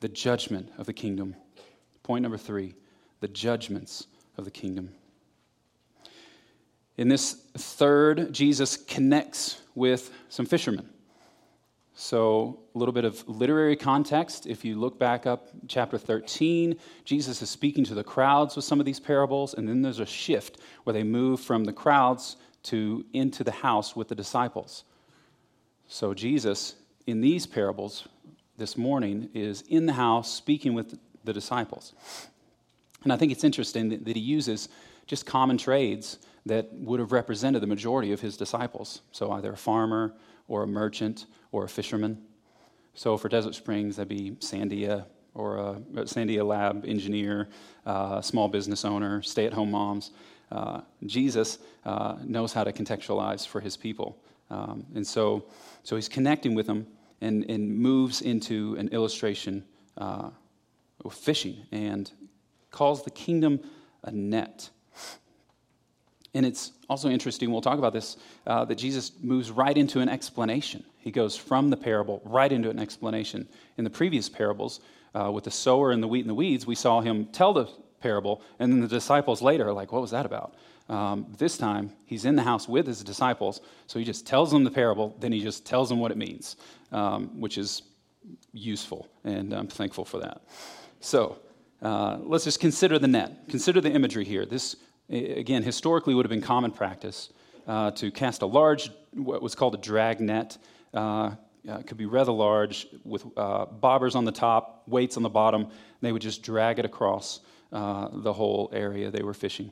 the 0.00 0.08
judgment 0.08 0.70
of 0.78 0.86
the 0.86 0.92
kingdom. 0.92 1.34
Point 2.02 2.22
number 2.22 2.38
three 2.38 2.74
the 3.20 3.28
judgments 3.28 4.06
of 4.36 4.44
the 4.44 4.50
kingdom. 4.50 4.90
In 6.96 7.08
this 7.08 7.34
third, 7.56 8.32
Jesus 8.32 8.76
connects 8.76 9.60
with 9.74 10.12
some 10.28 10.46
fishermen. 10.46 10.88
So, 12.00 12.60
a 12.76 12.78
little 12.78 12.92
bit 12.92 13.04
of 13.04 13.28
literary 13.28 13.74
context. 13.74 14.46
If 14.46 14.64
you 14.64 14.78
look 14.78 15.00
back 15.00 15.26
up 15.26 15.48
chapter 15.66 15.98
13, 15.98 16.76
Jesus 17.04 17.42
is 17.42 17.50
speaking 17.50 17.82
to 17.86 17.94
the 17.94 18.04
crowds 18.04 18.54
with 18.54 18.64
some 18.64 18.78
of 18.78 18.86
these 18.86 19.00
parables, 19.00 19.54
and 19.54 19.68
then 19.68 19.82
there's 19.82 19.98
a 19.98 20.06
shift 20.06 20.58
where 20.84 20.94
they 20.94 21.02
move 21.02 21.40
from 21.40 21.64
the 21.64 21.72
crowds 21.72 22.36
to 22.62 23.04
into 23.14 23.42
the 23.42 23.50
house 23.50 23.96
with 23.96 24.06
the 24.06 24.14
disciples. 24.14 24.84
So, 25.88 26.14
Jesus, 26.14 26.76
in 27.08 27.20
these 27.20 27.48
parables 27.48 28.06
this 28.58 28.76
morning, 28.76 29.28
is 29.34 29.62
in 29.62 29.86
the 29.86 29.94
house 29.94 30.32
speaking 30.32 30.74
with 30.74 30.96
the 31.24 31.32
disciples. 31.32 31.94
And 33.02 33.12
I 33.12 33.16
think 33.16 33.32
it's 33.32 33.42
interesting 33.42 33.88
that, 33.88 34.16
he 34.16 34.22
uses 34.22 34.68
just 35.08 35.26
common 35.26 35.58
trades 35.58 36.20
that 36.46 36.72
would 36.74 37.00
have 37.00 37.10
represented 37.10 37.60
the 37.60 37.66
majority 37.66 38.12
of 38.12 38.20
his 38.20 38.36
disciples. 38.36 39.00
So, 39.10 39.32
either 39.32 39.54
a 39.54 39.56
farmer 39.56 40.14
or 40.48 40.64
a 40.64 40.66
merchant 40.66 41.26
or 41.52 41.64
a 41.64 41.68
fisherman. 41.68 42.18
So, 42.94 43.16
for 43.16 43.28
Desert 43.28 43.54
Springs, 43.54 43.96
that'd 43.96 44.08
be 44.08 44.32
Sandia 44.40 45.04
or 45.34 45.56
a, 45.56 45.74
Sandia 46.04 46.44
lab 46.44 46.84
engineer, 46.84 47.48
uh, 47.86 48.20
small 48.20 48.48
business 48.48 48.84
owner, 48.84 49.22
stay 49.22 49.46
at 49.46 49.52
home 49.52 49.70
moms. 49.70 50.10
Uh, 50.50 50.80
Jesus 51.06 51.58
uh, 51.84 52.16
knows 52.24 52.52
how 52.52 52.64
to 52.64 52.72
contextualize 52.72 53.46
for 53.46 53.60
his 53.60 53.76
people. 53.76 54.18
Um, 54.50 54.86
and 54.94 55.06
so, 55.06 55.44
so 55.82 55.94
he's 55.94 56.08
connecting 56.08 56.54
with 56.54 56.66
them 56.66 56.86
and, 57.20 57.48
and 57.50 57.76
moves 57.76 58.22
into 58.22 58.74
an 58.78 58.88
illustration 58.88 59.64
uh, 59.98 60.30
of 61.04 61.14
fishing 61.14 61.66
and 61.70 62.10
calls 62.70 63.04
the 63.04 63.10
kingdom 63.10 63.60
a 64.04 64.10
net. 64.10 64.70
And 66.34 66.44
it's 66.44 66.72
also 66.88 67.08
interesting, 67.08 67.50
we'll 67.50 67.60
talk 67.60 67.78
about 67.78 67.92
this, 67.92 68.16
uh, 68.46 68.64
that 68.66 68.76
Jesus 68.76 69.12
moves 69.22 69.50
right 69.50 69.76
into 69.76 70.00
an 70.00 70.08
explanation. 70.08 70.84
He 70.98 71.10
goes 71.10 71.36
from 71.36 71.70
the 71.70 71.76
parable 71.76 72.20
right 72.24 72.50
into 72.52 72.70
an 72.70 72.78
explanation. 72.78 73.48
In 73.76 73.84
the 73.84 73.90
previous 73.90 74.28
parables, 74.28 74.80
uh, 75.14 75.30
with 75.32 75.44
the 75.44 75.50
sower 75.50 75.90
and 75.90 76.02
the 76.02 76.08
wheat 76.08 76.20
and 76.20 76.30
the 76.30 76.34
weeds, 76.34 76.66
we 76.66 76.74
saw 76.74 77.00
him 77.00 77.26
tell 77.26 77.52
the 77.52 77.66
parable, 78.00 78.42
and 78.58 78.72
then 78.72 78.80
the 78.80 78.88
disciples 78.88 79.42
later 79.42 79.68
are 79.68 79.72
like, 79.72 79.90
What 79.90 80.02
was 80.02 80.10
that 80.10 80.26
about? 80.26 80.54
Um, 80.88 81.26
this 81.36 81.58
time, 81.58 81.92
he's 82.06 82.24
in 82.24 82.36
the 82.36 82.42
house 82.42 82.68
with 82.68 82.86
his 82.86 83.02
disciples, 83.02 83.60
so 83.86 83.98
he 83.98 84.04
just 84.04 84.26
tells 84.26 84.50
them 84.50 84.64
the 84.64 84.70
parable, 84.70 85.14
then 85.20 85.32
he 85.32 85.40
just 85.40 85.66
tells 85.66 85.88
them 85.88 85.98
what 85.98 86.10
it 86.10 86.16
means, 86.16 86.56
um, 86.92 87.40
which 87.40 87.58
is 87.58 87.82
useful, 88.52 89.08
and 89.24 89.52
I'm 89.52 89.68
thankful 89.68 90.04
for 90.04 90.20
that. 90.20 90.42
So, 91.00 91.38
uh, 91.82 92.18
let's 92.22 92.44
just 92.44 92.58
consider 92.58 92.98
the 92.98 93.06
net. 93.06 93.48
Consider 93.48 93.80
the 93.80 93.90
imagery 93.90 94.24
here. 94.24 94.46
This 94.46 94.76
again, 95.10 95.62
historically 95.62 96.14
would 96.14 96.24
have 96.24 96.30
been 96.30 96.42
common 96.42 96.70
practice 96.70 97.30
uh, 97.66 97.90
to 97.92 98.10
cast 98.10 98.42
a 98.42 98.46
large, 98.46 98.90
what 99.12 99.42
was 99.42 99.54
called 99.54 99.74
a 99.74 99.78
drag 99.78 100.20
net. 100.20 100.58
Uh, 100.92 101.32
uh, 101.68 101.82
could 101.82 101.98
be 101.98 102.06
rather 102.06 102.32
large 102.32 102.86
with 103.04 103.26
uh, 103.36 103.66
bobbers 103.66 104.14
on 104.14 104.24
the 104.24 104.32
top, 104.32 104.84
weights 104.86 105.16
on 105.16 105.22
the 105.22 105.28
bottom. 105.28 105.68
They 106.00 106.12
would 106.12 106.22
just 106.22 106.42
drag 106.42 106.78
it 106.78 106.84
across 106.84 107.40
uh, 107.72 108.08
the 108.12 108.32
whole 108.32 108.70
area 108.72 109.10
they 109.10 109.22
were 109.22 109.34
fishing. 109.34 109.70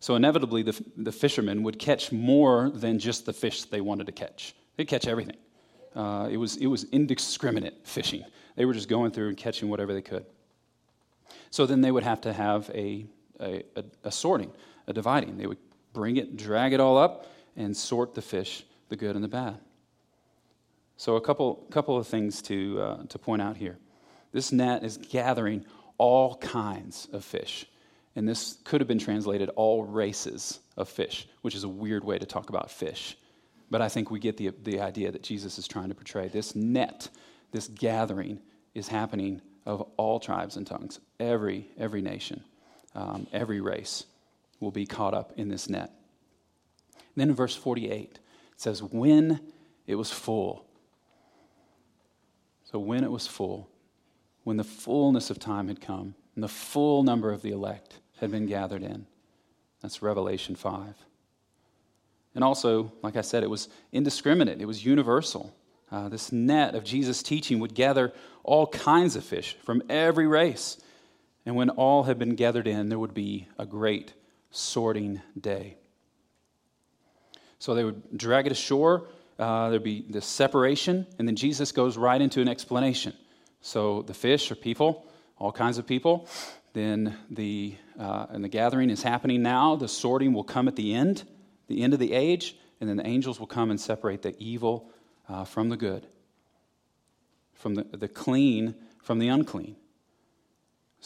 So, 0.00 0.14
inevitably, 0.14 0.62
the, 0.62 0.84
the 0.96 1.12
fishermen 1.12 1.62
would 1.62 1.78
catch 1.78 2.12
more 2.12 2.70
than 2.70 2.98
just 2.98 3.26
the 3.26 3.32
fish 3.32 3.64
they 3.64 3.80
wanted 3.80 4.06
to 4.06 4.12
catch. 4.12 4.54
They'd 4.76 4.86
catch 4.86 5.06
everything. 5.06 5.36
Uh, 5.94 6.28
it, 6.30 6.36
was, 6.36 6.56
it 6.56 6.66
was 6.66 6.84
indiscriminate 6.84 7.86
fishing. 7.86 8.22
They 8.54 8.64
were 8.66 8.74
just 8.74 8.88
going 8.88 9.10
through 9.10 9.28
and 9.28 9.36
catching 9.36 9.68
whatever 9.68 9.94
they 9.94 10.02
could. 10.02 10.26
So 11.50 11.66
then 11.66 11.80
they 11.80 11.90
would 11.90 12.04
have 12.04 12.20
to 12.22 12.32
have 12.32 12.70
a 12.74 13.06
a, 13.40 13.62
a, 13.76 13.84
a 14.04 14.12
sorting, 14.12 14.50
a 14.86 14.92
dividing. 14.92 15.36
They 15.36 15.46
would 15.46 15.58
bring 15.92 16.16
it, 16.16 16.36
drag 16.36 16.72
it 16.72 16.80
all 16.80 16.98
up, 16.98 17.26
and 17.56 17.76
sort 17.76 18.14
the 18.14 18.22
fish, 18.22 18.64
the 18.88 18.96
good 18.96 19.16
and 19.16 19.24
the 19.24 19.28
bad. 19.28 19.58
So, 20.98 21.16
a 21.16 21.20
couple, 21.20 21.54
couple 21.70 21.96
of 21.96 22.06
things 22.06 22.40
to, 22.42 22.80
uh, 22.80 23.02
to 23.08 23.18
point 23.18 23.42
out 23.42 23.56
here. 23.56 23.78
This 24.32 24.52
net 24.52 24.84
is 24.84 24.98
gathering 24.98 25.64
all 25.98 26.36
kinds 26.36 27.08
of 27.12 27.24
fish. 27.24 27.66
And 28.14 28.26
this 28.26 28.58
could 28.64 28.80
have 28.80 28.88
been 28.88 28.98
translated 28.98 29.50
all 29.56 29.84
races 29.84 30.60
of 30.76 30.88
fish, 30.88 31.28
which 31.42 31.54
is 31.54 31.64
a 31.64 31.68
weird 31.68 32.04
way 32.04 32.18
to 32.18 32.26
talk 32.26 32.48
about 32.48 32.70
fish. 32.70 33.16
But 33.70 33.82
I 33.82 33.88
think 33.88 34.10
we 34.10 34.18
get 34.18 34.36
the, 34.36 34.52
the 34.62 34.80
idea 34.80 35.12
that 35.12 35.22
Jesus 35.22 35.58
is 35.58 35.68
trying 35.68 35.88
to 35.88 35.94
portray. 35.94 36.28
This 36.28 36.54
net, 36.54 37.08
this 37.52 37.68
gathering, 37.68 38.40
is 38.74 38.88
happening 38.88 39.42
of 39.66 39.82
all 39.96 40.20
tribes 40.20 40.56
and 40.56 40.66
tongues, 40.66 41.00
every, 41.18 41.68
every 41.78 42.00
nation 42.00 42.42
um, 42.96 43.26
every 43.32 43.60
race 43.60 44.04
will 44.58 44.72
be 44.72 44.86
caught 44.86 45.14
up 45.14 45.32
in 45.36 45.48
this 45.48 45.68
net. 45.68 45.92
And 46.94 47.04
then 47.16 47.28
in 47.28 47.34
verse 47.34 47.54
48, 47.54 48.12
it 48.12 48.20
says, 48.56 48.82
When 48.82 49.40
it 49.86 49.94
was 49.94 50.10
full. 50.10 50.66
So, 52.64 52.80
when 52.80 53.04
it 53.04 53.10
was 53.10 53.26
full, 53.26 53.68
when 54.42 54.56
the 54.56 54.64
fullness 54.64 55.30
of 55.30 55.38
time 55.38 55.68
had 55.68 55.80
come, 55.80 56.14
and 56.34 56.42
the 56.42 56.48
full 56.48 57.02
number 57.02 57.30
of 57.32 57.42
the 57.42 57.50
elect 57.50 58.00
had 58.18 58.30
been 58.30 58.46
gathered 58.46 58.82
in. 58.82 59.06
That's 59.82 60.02
Revelation 60.02 60.56
5. 60.56 60.94
And 62.34 62.42
also, 62.42 62.92
like 63.02 63.16
I 63.16 63.20
said, 63.20 63.42
it 63.42 63.50
was 63.50 63.68
indiscriminate, 63.92 64.60
it 64.60 64.66
was 64.66 64.84
universal. 64.84 65.54
Uh, 65.90 66.08
this 66.08 66.32
net 66.32 66.74
of 66.74 66.82
Jesus' 66.82 67.22
teaching 67.22 67.60
would 67.60 67.74
gather 67.74 68.12
all 68.42 68.66
kinds 68.66 69.14
of 69.16 69.24
fish 69.24 69.56
from 69.64 69.82
every 69.88 70.26
race 70.26 70.78
and 71.46 71.54
when 71.54 71.70
all 71.70 72.02
had 72.02 72.18
been 72.18 72.34
gathered 72.34 72.66
in, 72.66 72.88
there 72.88 72.98
would 72.98 73.14
be 73.14 73.46
a 73.56 73.64
great 73.64 74.12
sorting 74.50 75.22
day. 75.40 75.76
So 77.60 77.74
they 77.74 77.84
would 77.84 78.18
drag 78.18 78.46
it 78.46 78.52
ashore. 78.52 79.06
Uh, 79.38 79.70
there'd 79.70 79.84
be 79.84 80.04
this 80.08 80.26
separation, 80.26 81.06
and 81.18 81.28
then 81.28 81.36
Jesus 81.36 81.70
goes 81.72 81.96
right 81.96 82.20
into 82.20 82.40
an 82.40 82.48
explanation. 82.48 83.14
So 83.60 84.02
the 84.02 84.14
fish 84.14 84.50
are 84.50 84.56
people, 84.56 85.06
all 85.38 85.52
kinds 85.52 85.78
of 85.78 85.86
people. 85.86 86.28
Then 86.72 87.16
the 87.30 87.76
uh, 87.98 88.26
and 88.28 88.44
the 88.44 88.48
gathering 88.48 88.90
is 88.90 89.02
happening 89.02 89.42
now. 89.42 89.76
The 89.76 89.88
sorting 89.88 90.34
will 90.34 90.44
come 90.44 90.68
at 90.68 90.76
the 90.76 90.94
end, 90.94 91.24
the 91.68 91.82
end 91.82 91.94
of 91.94 91.98
the 91.98 92.12
age, 92.12 92.56
and 92.80 92.90
then 92.90 92.96
the 92.96 93.06
angels 93.06 93.40
will 93.40 93.46
come 93.46 93.70
and 93.70 93.80
separate 93.80 94.22
the 94.22 94.34
evil 94.38 94.90
uh, 95.28 95.44
from 95.44 95.70
the 95.70 95.76
good, 95.76 96.06
from 97.54 97.76
the, 97.76 97.84
the 97.84 98.08
clean 98.08 98.74
from 99.02 99.20
the 99.20 99.28
unclean. 99.28 99.76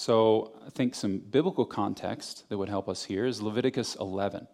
So 0.01 0.53
I 0.67 0.71
think 0.71 0.95
some 0.95 1.19
biblical 1.19 1.67
context 1.67 2.49
that 2.49 2.57
would 2.57 2.71
help 2.71 2.89
us 2.89 3.05
here 3.05 3.27
is 3.27 3.43
Leviticus 3.43 3.97
11. 3.97 4.49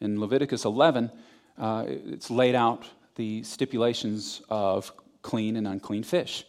In 0.00 0.18
Leviticus 0.18 0.64
11, 0.64 1.08
uh, 1.56 1.84
it's 1.86 2.32
laid 2.32 2.56
out 2.56 2.84
the 3.14 3.44
stipulations 3.44 4.42
of 4.48 4.90
clean 5.22 5.54
and 5.54 5.68
unclean 5.68 6.02
fish. 6.02 6.44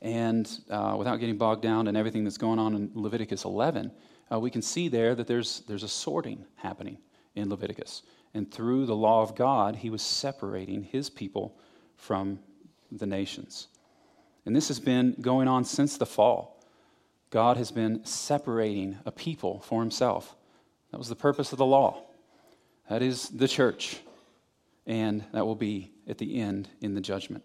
And 0.00 0.50
uh, 0.70 0.94
without 0.98 1.16
getting 1.16 1.36
bogged 1.36 1.60
down 1.60 1.88
in 1.88 1.94
everything 1.94 2.24
that's 2.24 2.38
going 2.38 2.58
on 2.58 2.74
in 2.74 2.90
Leviticus 2.94 3.44
11, 3.44 3.92
uh, 4.32 4.40
we 4.40 4.50
can 4.50 4.62
see 4.62 4.88
there 4.88 5.14
that 5.14 5.26
there's, 5.26 5.60
there's 5.68 5.82
a 5.82 5.88
sorting 5.88 6.46
happening 6.56 6.96
in 7.34 7.50
Leviticus. 7.50 8.00
And 8.32 8.50
through 8.50 8.86
the 8.86 8.96
law 8.96 9.20
of 9.20 9.36
God, 9.36 9.76
he 9.76 9.90
was 9.90 10.00
separating 10.00 10.84
his 10.84 11.10
people 11.10 11.54
from 11.98 12.38
the 12.90 13.06
nations. 13.06 13.68
And 14.46 14.56
this 14.56 14.68
has 14.68 14.80
been 14.80 15.16
going 15.20 15.48
on 15.48 15.66
since 15.66 15.98
the 15.98 16.06
fall. 16.06 16.57
God 17.30 17.56
has 17.56 17.70
been 17.70 18.04
separating 18.04 18.98
a 19.04 19.12
people 19.12 19.60
for 19.60 19.80
himself. 19.82 20.34
That 20.90 20.98
was 20.98 21.08
the 21.08 21.16
purpose 21.16 21.52
of 21.52 21.58
the 21.58 21.66
law. 21.66 22.02
That 22.88 23.02
is 23.02 23.28
the 23.28 23.48
church. 23.48 23.98
And 24.86 25.24
that 25.32 25.44
will 25.44 25.54
be 25.54 25.92
at 26.08 26.18
the 26.18 26.40
end 26.40 26.68
in 26.80 26.94
the 26.94 27.00
judgment. 27.00 27.44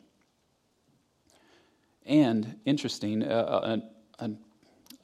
And 2.05 2.59
interesting, 2.65 3.23
uh, 3.23 3.79
a, 4.19 4.25
a, 4.25 4.31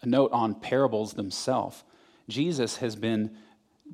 a 0.01 0.05
note 0.05 0.31
on 0.31 0.55
parables 0.55 1.13
themselves. 1.13 1.83
Jesus 2.29 2.77
has 2.77 2.95
been 2.95 3.35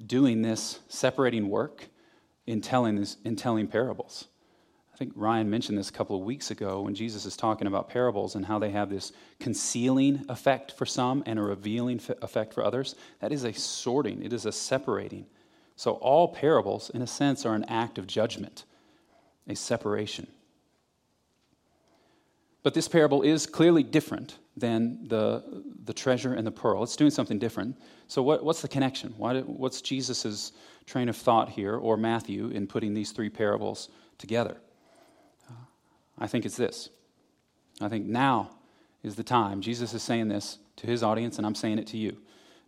doing 0.05 0.41
this 0.41 0.79
separating 0.87 1.49
work 1.49 1.87
in 2.45 2.61
telling, 2.61 2.95
this, 2.95 3.17
in 3.23 3.35
telling 3.35 3.67
parables. 3.67 4.27
I 4.95 4.97
think 4.97 5.11
Ryan 5.13 5.49
mentioned 5.49 5.77
this 5.77 5.89
a 5.89 5.91
couple 5.91 6.15
of 6.15 6.21
weeks 6.21 6.51
ago 6.51 6.83
when 6.83 6.95
Jesus 6.95 7.25
is 7.25 7.35
talking 7.35 7.67
about 7.67 7.89
parables 7.89 8.35
and 8.35 8.45
how 8.45 8.59
they 8.59 8.69
have 8.69 8.89
this 8.89 9.11
concealing 9.41 10.23
effect 10.29 10.71
for 10.71 10.85
some 10.85 11.21
and 11.25 11.37
a 11.37 11.41
revealing 11.41 11.99
effect 12.21 12.53
for 12.53 12.63
others. 12.63 12.95
That 13.19 13.33
is 13.33 13.43
a 13.43 13.51
sorting, 13.51 14.23
it 14.23 14.31
is 14.31 14.45
a 14.45 14.53
separating. 14.53 15.25
So, 15.75 15.95
all 15.95 16.29
parables, 16.29 16.91
in 16.91 17.01
a 17.01 17.07
sense, 17.07 17.45
are 17.45 17.55
an 17.55 17.65
act 17.65 17.97
of 17.97 18.07
judgment. 18.07 18.63
a 19.49 19.55
separation. 19.55 20.27
But 22.63 22.73
this 22.73 22.87
parable 22.87 23.21
is 23.21 23.45
clearly 23.45 23.83
different 23.83 24.37
than 24.55 25.09
the, 25.09 25.43
the 25.83 25.93
treasure 25.93 26.33
and 26.33 26.47
the 26.47 26.51
pearl. 26.51 26.83
It's 26.83 26.95
doing 26.95 27.11
something 27.11 27.37
different. 27.37 27.75
So, 28.07 28.23
what, 28.23 28.45
what's 28.45 28.61
the 28.61 28.69
connection? 28.69 29.13
Why, 29.17 29.41
what's 29.41 29.81
Jesus' 29.81 30.53
train 30.85 31.09
of 31.09 31.17
thought 31.17 31.49
here, 31.49 31.75
or 31.75 31.97
Matthew, 31.97 32.47
in 32.47 32.65
putting 32.65 32.93
these 32.93 33.11
three 33.11 33.29
parables 33.29 33.89
together? 34.17 34.55
I 36.17 36.27
think 36.27 36.45
it's 36.45 36.57
this. 36.57 36.89
I 37.81 37.89
think 37.89 38.05
now 38.05 38.51
is 39.03 39.15
the 39.15 39.23
time. 39.23 39.61
Jesus 39.61 39.93
is 39.93 40.01
saying 40.01 40.29
this 40.29 40.57
to 40.77 40.87
his 40.87 41.03
audience, 41.03 41.37
and 41.37 41.45
I'm 41.45 41.55
saying 41.55 41.79
it 41.79 41.87
to 41.87 41.97
you. 41.97 42.17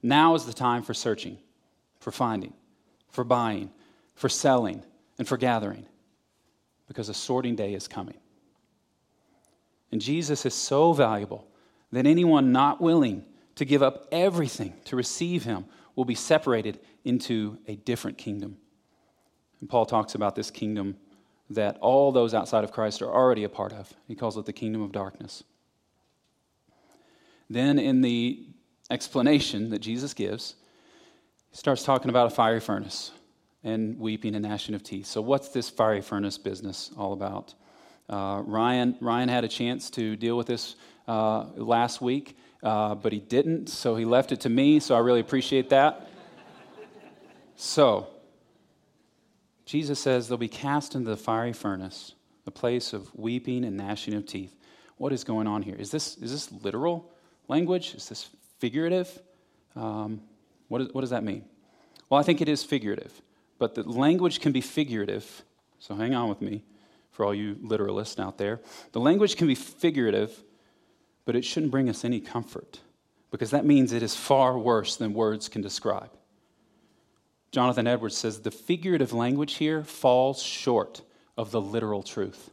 Now 0.03 0.35
is 0.35 0.45
the 0.45 0.53
time 0.53 0.83
for 0.83 0.93
searching, 0.93 1.37
for 1.99 2.11
finding, 2.11 2.53
for 3.09 3.23
buying, 3.23 3.71
for 4.15 4.29
selling, 4.29 4.83
and 5.17 5.27
for 5.27 5.37
gathering, 5.37 5.85
because 6.87 7.09
a 7.09 7.13
sorting 7.13 7.55
day 7.55 7.73
is 7.73 7.87
coming. 7.87 8.17
And 9.91 10.01
Jesus 10.01 10.45
is 10.45 10.53
so 10.53 10.93
valuable 10.93 11.47
that 11.91 12.05
anyone 12.05 12.51
not 12.51 12.81
willing 12.81 13.23
to 13.55 13.65
give 13.65 13.81
up 13.81 14.07
everything 14.11 14.73
to 14.85 14.95
receive 14.95 15.43
him 15.43 15.65
will 15.95 16.05
be 16.05 16.15
separated 16.15 16.79
into 17.03 17.57
a 17.67 17.75
different 17.77 18.17
kingdom. 18.17 18.57
And 19.61 19.69
Paul 19.69 19.85
talks 19.85 20.13
about 20.13 20.35
this 20.35 20.51
kingdom 20.51 20.97
that 21.49 21.77
all 21.79 22.11
those 22.11 22.33
outside 22.33 22.63
of 22.63 22.71
Christ 22.71 23.01
are 23.01 23.11
already 23.11 23.43
a 23.43 23.49
part 23.49 23.73
of. 23.73 23.93
He 24.07 24.15
calls 24.15 24.37
it 24.37 24.45
the 24.45 24.53
kingdom 24.53 24.81
of 24.81 24.91
darkness. 24.91 25.43
Then, 27.49 27.79
in 27.79 28.01
the 28.01 28.45
explanation 28.89 29.69
that 29.69 29.79
Jesus 29.79 30.13
gives, 30.13 30.55
he 31.49 31.57
starts 31.57 31.83
talking 31.83 32.09
about 32.09 32.27
a 32.27 32.29
fiery 32.29 32.59
furnace 32.59 33.11
and 33.63 33.97
weeping 33.97 34.35
and 34.35 34.43
gnashing 34.43 34.75
of 34.75 34.83
teeth. 34.83 35.05
So, 35.05 35.21
what's 35.21 35.49
this 35.49 35.69
fiery 35.69 36.01
furnace 36.01 36.37
business 36.37 36.91
all 36.97 37.13
about? 37.13 37.53
Uh, 38.09 38.41
Ryan, 38.45 38.97
Ryan 38.99 39.29
had 39.29 39.43
a 39.43 39.47
chance 39.47 39.89
to 39.91 40.15
deal 40.15 40.37
with 40.37 40.47
this 40.47 40.75
uh, 41.07 41.45
last 41.55 42.01
week, 42.01 42.37
uh, 42.63 42.95
but 42.95 43.13
he 43.13 43.19
didn't, 43.19 43.67
so 43.67 43.95
he 43.95 44.05
left 44.05 44.31
it 44.31 44.41
to 44.41 44.49
me, 44.49 44.79
so 44.79 44.95
I 44.95 44.99
really 44.99 45.19
appreciate 45.19 45.69
that. 45.69 46.09
so, 47.55 48.07
Jesus 49.67 49.99
says 49.99 50.29
they'll 50.29 50.37
be 50.37 50.47
cast 50.47 50.95
into 50.95 51.09
the 51.09 51.17
fiery 51.17 51.51
furnace, 51.51 52.13
a 52.45 52.51
place 52.51 52.93
of 52.93 53.13
weeping 53.13 53.65
and 53.65 53.75
gnashing 53.75 54.13
of 54.13 54.25
teeth. 54.25 54.55
What 54.95 55.11
is 55.11 55.25
going 55.25 55.45
on 55.45 55.61
here? 55.61 55.75
Is 55.75 55.91
this, 55.91 56.17
is 56.17 56.31
this 56.31 56.49
literal 56.63 57.11
language? 57.49 57.93
Is 57.93 58.07
this 58.07 58.29
figurative? 58.59 59.21
Um, 59.75 60.21
what, 60.69 60.81
is, 60.81 60.87
what 60.93 61.01
does 61.01 61.09
that 61.09 61.25
mean? 61.25 61.43
Well, 62.09 62.17
I 62.17 62.23
think 62.23 62.39
it 62.41 62.47
is 62.47 62.63
figurative, 62.63 63.21
but 63.59 63.75
the 63.75 63.83
language 63.83 64.39
can 64.39 64.53
be 64.53 64.61
figurative, 64.61 65.43
so 65.79 65.95
hang 65.95 66.15
on 66.15 66.29
with 66.29 66.41
me 66.41 66.63
for 67.11 67.25
all 67.25 67.35
you 67.35 67.55
literalists 67.55 68.23
out 68.23 68.37
there. 68.37 68.61
The 68.93 69.01
language 69.01 69.35
can 69.35 69.47
be 69.47 69.55
figurative, 69.55 70.43
but 71.25 71.35
it 71.35 71.43
shouldn't 71.43 71.73
bring 71.73 71.89
us 71.89 72.05
any 72.05 72.21
comfort 72.21 72.79
because 73.31 73.51
that 73.51 73.65
means 73.65 73.91
it 73.91 74.01
is 74.01 74.15
far 74.15 74.57
worse 74.57 74.95
than 74.95 75.13
words 75.13 75.49
can 75.49 75.61
describe. 75.61 76.11
Jonathan 77.57 77.87
Edwards 77.87 78.15
says 78.15 78.41
the 78.41 78.51
figurative 78.51 79.13
language 79.13 79.55
here 79.55 79.83
falls 79.83 80.43
short 80.43 81.01
of 81.35 81.49
the 81.49 81.59
literal 81.59 82.03
truth. 82.03 82.51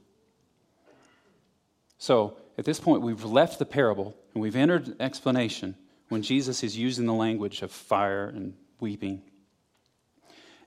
So, 1.98 2.38
at 2.56 2.64
this 2.64 2.80
point, 2.80 3.02
we've 3.02 3.22
left 3.22 3.58
the 3.58 3.66
parable 3.66 4.16
and 4.32 4.42
we've 4.42 4.56
entered 4.56 4.96
explanation 5.00 5.76
when 6.08 6.22
Jesus 6.22 6.64
is 6.64 6.78
using 6.78 7.04
the 7.04 7.12
language 7.12 7.60
of 7.60 7.70
fire 7.70 8.32
and 8.34 8.54
weeping. 8.80 9.20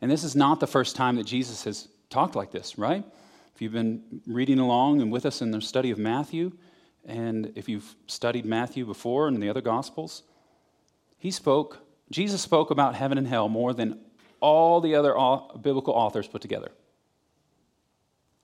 And 0.03 0.11
this 0.11 0.23
is 0.23 0.35
not 0.35 0.59
the 0.59 0.67
first 0.67 0.95
time 0.95 1.15
that 1.15 1.25
Jesus 1.25 1.63
has 1.63 1.87
talked 2.11 2.35
like 2.35 2.51
this, 2.51 2.77
right? 2.77 3.03
If 3.55 3.61
you've 3.63 3.73
been 3.73 4.21
reading 4.27 4.59
along 4.59 5.01
and 5.01 5.11
with 5.11 5.25
us 5.25 5.41
in 5.41 5.49
the 5.49 5.61
study 5.61 5.89
of 5.89 5.97
Matthew, 5.97 6.51
and 7.07 7.53
if 7.55 7.67
you've 7.67 7.95
studied 8.05 8.45
Matthew 8.45 8.85
before 8.85 9.29
and 9.29 9.41
the 9.41 9.49
other 9.49 9.61
Gospels, 9.61 10.21
he 11.17 11.31
spoke, 11.31 11.79
Jesus 12.11 12.39
spoke 12.39 12.69
about 12.69 12.93
heaven 12.93 13.17
and 13.17 13.25
hell 13.25 13.49
more 13.49 13.73
than 13.73 14.01
all 14.39 14.81
the 14.81 14.95
other 14.95 15.13
biblical 15.61 15.93
authors 15.93 16.27
put 16.27 16.41
together. 16.41 16.71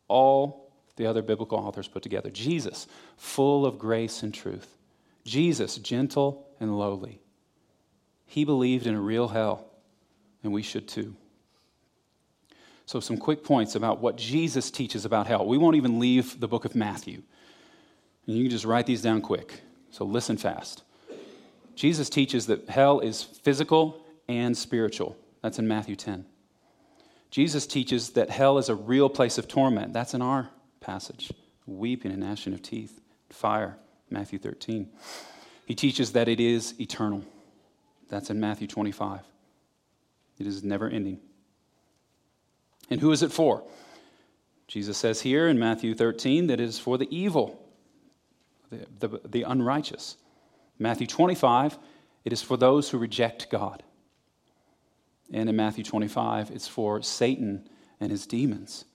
All 0.07 0.71
the 0.95 1.05
other 1.07 1.21
biblical 1.21 1.57
authors 1.57 1.87
put 1.87 2.03
together. 2.03 2.29
Jesus, 2.29 2.87
full 3.17 3.65
of 3.65 3.79
grace 3.79 4.23
and 4.23 4.33
truth. 4.33 4.77
Jesus, 5.25 5.77
gentle 5.77 6.47
and 6.59 6.77
lowly. 6.77 7.19
He 8.25 8.45
believed 8.45 8.87
in 8.87 8.95
a 8.95 9.01
real 9.01 9.27
hell, 9.27 9.67
and 10.43 10.51
we 10.51 10.61
should 10.61 10.87
too. 10.87 11.15
So, 12.85 12.99
some 12.99 13.17
quick 13.17 13.43
points 13.43 13.75
about 13.75 14.01
what 14.01 14.17
Jesus 14.17 14.69
teaches 14.69 15.05
about 15.05 15.27
hell. 15.27 15.45
We 15.45 15.57
won't 15.57 15.77
even 15.77 15.99
leave 15.99 16.39
the 16.39 16.47
book 16.47 16.65
of 16.65 16.75
Matthew. 16.75 17.21
And 18.27 18.35
you 18.35 18.43
can 18.43 18.51
just 18.51 18.65
write 18.65 18.85
these 18.85 19.01
down 19.01 19.21
quick. 19.21 19.61
So, 19.91 20.03
listen 20.03 20.37
fast. 20.37 20.83
Jesus 21.75 22.09
teaches 22.09 22.47
that 22.47 22.69
hell 22.69 22.99
is 22.99 23.23
physical 23.23 24.05
and 24.27 24.55
spiritual. 24.55 25.17
That's 25.43 25.59
in 25.59 25.67
Matthew 25.67 25.95
10. 25.97 26.25
Jesus 27.29 27.67
teaches 27.67 28.11
that 28.11 28.29
hell 28.29 28.57
is 28.57 28.69
a 28.69 28.75
real 28.75 29.09
place 29.09 29.37
of 29.37 29.47
torment. 29.47 29.93
That's 29.93 30.13
in 30.13 30.21
our 30.21 30.49
passage 30.79 31.31
weeping 31.65 32.11
and 32.11 32.21
gnashing 32.21 32.53
of 32.53 32.61
teeth, 32.61 32.99
fire, 33.29 33.77
Matthew 34.09 34.39
13. 34.39 34.89
He 35.65 35.75
teaches 35.75 36.13
that 36.13 36.27
it 36.27 36.39
is 36.39 36.79
eternal. 36.79 37.23
That's 38.09 38.29
in 38.29 38.39
Matthew 38.39 38.67
25. 38.67 39.21
It 40.39 40.47
is 40.47 40.63
never 40.63 40.89
ending. 40.89 41.19
And 42.89 42.99
who 42.99 43.11
is 43.11 43.23
it 43.23 43.31
for? 43.31 43.63
Jesus 44.67 44.97
says 44.97 45.21
here 45.21 45.47
in 45.47 45.59
Matthew 45.59 45.95
13 45.95 46.47
that 46.47 46.59
it 46.59 46.63
is 46.63 46.79
for 46.79 46.97
the 46.97 47.13
evil, 47.15 47.59
the, 48.69 49.07
the, 49.07 49.21
the 49.25 49.43
unrighteous. 49.43 50.17
Matthew 50.79 51.07
25, 51.07 51.77
it 52.25 52.33
is 52.33 52.41
for 52.41 52.57
those 52.57 52.89
who 52.89 52.97
reject 52.97 53.49
God. 53.49 53.83
And 55.33 55.49
in 55.49 55.55
Matthew 55.55 55.83
25, 55.83 56.51
it's 56.51 56.67
for 56.67 57.01
Satan 57.01 57.67
and 57.99 58.11
his 58.11 58.27
demons. 58.27 58.85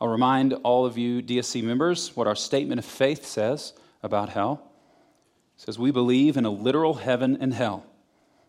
I'll 0.00 0.08
remind 0.08 0.52
all 0.52 0.86
of 0.86 0.96
you 0.96 1.22
DSC 1.22 1.62
members 1.62 2.16
what 2.16 2.26
our 2.26 2.36
statement 2.36 2.78
of 2.78 2.84
faith 2.84 3.24
says 3.26 3.72
about 4.02 4.30
hell. 4.30 4.70
It 5.56 5.62
says, 5.62 5.78
We 5.78 5.90
believe 5.90 6.36
in 6.36 6.44
a 6.44 6.50
literal 6.50 6.94
heaven 6.94 7.36
and 7.40 7.52
hell, 7.52 7.86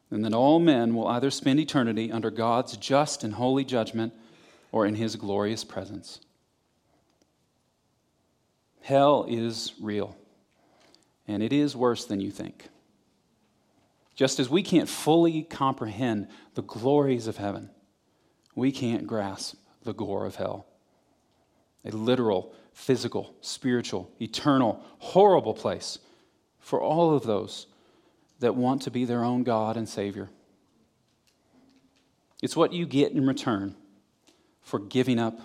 and 0.09 0.23
that 0.23 0.33
all 0.33 0.59
men 0.59 0.95
will 0.95 1.07
either 1.07 1.29
spend 1.29 1.59
eternity 1.59 2.11
under 2.11 2.31
God's 2.31 2.77
just 2.77 3.23
and 3.23 3.33
holy 3.33 3.65
judgment 3.65 4.13
or 4.71 4.85
in 4.85 4.95
his 4.95 5.15
glorious 5.15 5.63
presence. 5.63 6.21
Hell 8.81 9.25
is 9.29 9.73
real, 9.79 10.15
and 11.27 11.43
it 11.43 11.53
is 11.53 11.75
worse 11.75 12.05
than 12.05 12.19
you 12.19 12.31
think. 12.31 12.69
Just 14.15 14.39
as 14.39 14.49
we 14.49 14.61
can't 14.61 14.89
fully 14.89 15.43
comprehend 15.43 16.27
the 16.55 16.61
glories 16.61 17.27
of 17.27 17.37
heaven, 17.37 17.69
we 18.55 18.71
can't 18.71 19.07
grasp 19.07 19.55
the 19.83 19.93
gore 19.93 20.25
of 20.25 20.35
hell. 20.35 20.65
A 21.85 21.91
literal, 21.91 22.53
physical, 22.73 23.33
spiritual, 23.41 24.11
eternal, 24.21 24.83
horrible 24.99 25.53
place 25.53 25.97
for 26.59 26.81
all 26.81 27.15
of 27.15 27.23
those 27.23 27.67
that 28.39 28.55
want 28.55 28.83
to 28.83 28.91
be 28.91 29.05
their 29.05 29.23
own 29.23 29.43
God 29.43 29.77
and 29.77 29.87
Savior. 29.87 30.29
It's 32.41 32.55
what 32.55 32.73
you 32.73 32.85
get 32.85 33.11
in 33.11 33.25
return 33.25 33.75
for 34.61 34.79
giving 34.79 35.19
up, 35.19 35.39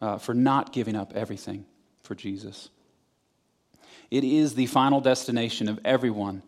uh, 0.00 0.18
for 0.18 0.34
not 0.34 0.72
giving 0.72 0.96
up 0.96 1.12
everything 1.14 1.66
for 2.02 2.14
Jesus. 2.14 2.70
It 4.10 4.24
is 4.24 4.54
the 4.54 4.66
final 4.66 5.00
destination 5.00 5.68
of 5.68 5.78
everyone 5.84 6.42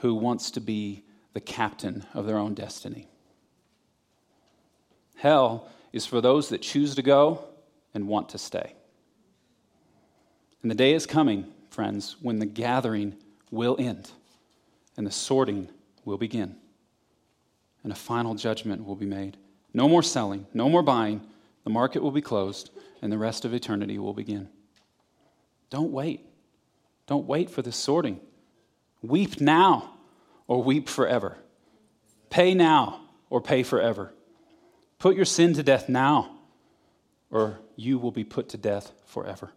who 0.00 0.14
wants 0.14 0.50
to 0.52 0.60
be 0.60 1.04
the 1.32 1.40
captain 1.40 2.04
of 2.14 2.26
their 2.26 2.38
own 2.38 2.54
destiny. 2.54 3.08
Hell 5.16 5.68
is 5.92 6.06
for 6.06 6.20
those 6.20 6.48
that 6.48 6.62
choose 6.62 6.94
to 6.94 7.02
go 7.02 7.44
and 7.94 8.08
want 8.08 8.30
to 8.30 8.38
stay. 8.38 8.74
And 10.62 10.70
the 10.70 10.76
day 10.76 10.92
is 10.92 11.06
coming, 11.06 11.46
friends, 11.70 12.16
when 12.20 12.38
the 12.38 12.46
gathering 12.46 13.16
will 13.50 13.76
end 13.78 14.10
and 14.96 15.06
the 15.06 15.10
sorting 15.10 15.68
will 16.04 16.18
begin 16.18 16.56
and 17.82 17.92
a 17.92 17.96
final 17.96 18.34
judgment 18.34 18.84
will 18.84 18.96
be 18.96 19.06
made. 19.06 19.36
No 19.72 19.88
more 19.88 20.02
selling, 20.02 20.46
no 20.52 20.68
more 20.68 20.82
buying. 20.82 21.20
The 21.64 21.70
market 21.70 22.02
will 22.02 22.10
be 22.10 22.20
closed 22.20 22.70
and 23.02 23.12
the 23.12 23.18
rest 23.18 23.44
of 23.44 23.54
eternity 23.54 23.98
will 23.98 24.12
begin. 24.12 24.48
Don't 25.70 25.92
wait. 25.92 26.26
Don't 27.06 27.26
wait 27.26 27.50
for 27.50 27.62
the 27.62 27.72
sorting. 27.72 28.20
Weep 29.02 29.40
now 29.40 29.94
or 30.46 30.62
weep 30.62 30.88
forever. 30.88 31.36
Pay 32.28 32.54
now 32.54 33.00
or 33.28 33.40
pay 33.40 33.62
forever. 33.62 34.12
Put 34.98 35.16
your 35.16 35.24
sin 35.24 35.54
to 35.54 35.62
death 35.62 35.88
now 35.88 36.36
or 37.30 37.58
you 37.76 37.98
will 37.98 38.10
be 38.10 38.24
put 38.24 38.48
to 38.50 38.56
death 38.56 38.92
forever. 39.06 39.52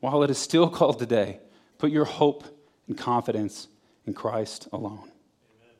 While 0.00 0.22
it 0.22 0.30
is 0.30 0.38
still 0.38 0.68
called 0.78 0.98
today, 0.98 1.40
put 1.78 1.90
your 1.90 2.04
hope 2.04 2.44
and 2.88 2.96
confidence 2.96 3.68
in 4.06 4.14
Christ 4.14 4.68
alone. 4.72 4.98
Amen. 4.98 5.76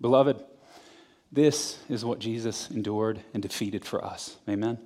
Beloved, 0.00 0.44
This 1.32 1.78
is 1.88 2.04
what 2.04 2.18
Jesus 2.18 2.70
endured 2.70 3.20
and 3.32 3.42
defeated 3.42 3.84
for 3.84 4.04
us. 4.04 4.36
Amen. 4.48 4.78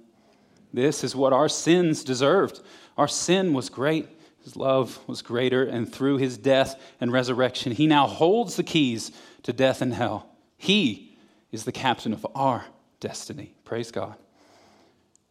This 0.72 1.02
is 1.04 1.16
what 1.16 1.32
our 1.32 1.48
sins 1.48 2.04
deserved. 2.04 2.60
Our 2.98 3.08
sin 3.08 3.54
was 3.54 3.70
great, 3.70 4.08
His 4.44 4.56
love 4.56 5.00
was 5.08 5.22
greater, 5.22 5.64
and 5.64 5.90
through 5.90 6.18
His 6.18 6.36
death 6.36 6.80
and 7.00 7.10
resurrection, 7.10 7.72
He 7.72 7.86
now 7.86 8.06
holds 8.06 8.56
the 8.56 8.62
keys 8.62 9.10
to 9.42 9.52
death 9.52 9.80
and 9.80 9.94
hell. 9.94 10.28
He 10.58 11.16
is 11.50 11.64
the 11.64 11.72
captain 11.72 12.12
of 12.12 12.26
our 12.34 12.66
destiny. 13.00 13.54
Praise 13.64 13.90
God. 13.90 14.16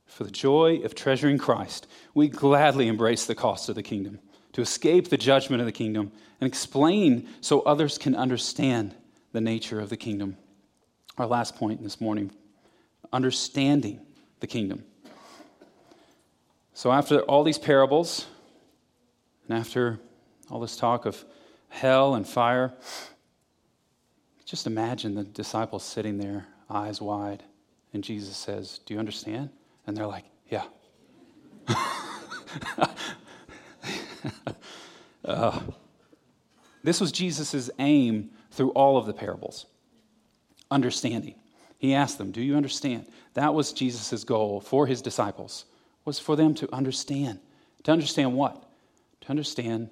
For 0.05 0.23
the 0.23 0.31
joy 0.31 0.81
of 0.83 0.95
treasuring 0.95 1.37
Christ, 1.37 1.87
we 2.13 2.27
gladly 2.27 2.87
embrace 2.87 3.25
the 3.25 3.35
cost 3.35 3.69
of 3.69 3.75
the 3.75 3.83
kingdom 3.83 4.19
to 4.53 4.61
escape 4.61 5.09
the 5.09 5.17
judgment 5.17 5.61
of 5.61 5.65
the 5.65 5.71
kingdom 5.71 6.11
and 6.39 6.47
explain 6.47 7.27
so 7.41 7.61
others 7.61 7.97
can 7.97 8.15
understand 8.15 8.95
the 9.31 9.41
nature 9.41 9.79
of 9.79 9.89
the 9.89 9.97
kingdom. 9.97 10.37
Our 11.17 11.25
last 11.27 11.55
point 11.55 11.81
this 11.83 12.01
morning 12.01 12.31
understanding 13.11 13.99
the 14.39 14.47
kingdom. 14.47 14.83
So, 16.73 16.91
after 16.91 17.21
all 17.21 17.43
these 17.43 17.59
parables, 17.59 18.25
and 19.47 19.57
after 19.57 19.99
all 20.49 20.59
this 20.59 20.75
talk 20.77 21.05
of 21.05 21.23
hell 21.69 22.15
and 22.15 22.27
fire, 22.27 22.73
just 24.45 24.67
imagine 24.67 25.15
the 25.15 25.23
disciples 25.23 25.83
sitting 25.83 26.17
there, 26.17 26.45
eyes 26.69 27.01
wide, 27.01 27.43
and 27.93 28.03
Jesus 28.03 28.37
says, 28.37 28.79
Do 28.85 28.93
you 28.93 28.99
understand? 28.99 29.49
And 29.87 29.97
they're 29.97 30.07
like, 30.07 30.25
Yeah. 30.47 30.65
uh, 35.25 35.59
this 36.83 37.01
was 37.01 37.11
Jesus' 37.11 37.69
aim 37.79 38.31
through 38.51 38.69
all 38.71 38.97
of 38.97 39.05
the 39.05 39.13
parables 39.13 39.65
understanding. 40.69 41.35
He 41.77 41.93
asked 41.93 42.17
them, 42.17 42.31
Do 42.31 42.41
you 42.41 42.55
understand? 42.55 43.07
That 43.33 43.53
was 43.53 43.73
Jesus' 43.73 44.23
goal 44.23 44.59
for 44.59 44.87
his 44.87 45.01
disciples 45.01 45.65
was 46.05 46.19
for 46.19 46.35
them 46.35 46.53
to 46.55 46.73
understand. 46.73 47.39
To 47.83 47.91
understand 47.91 48.33
what? 48.33 48.62
To 49.23 49.29
understand 49.29 49.89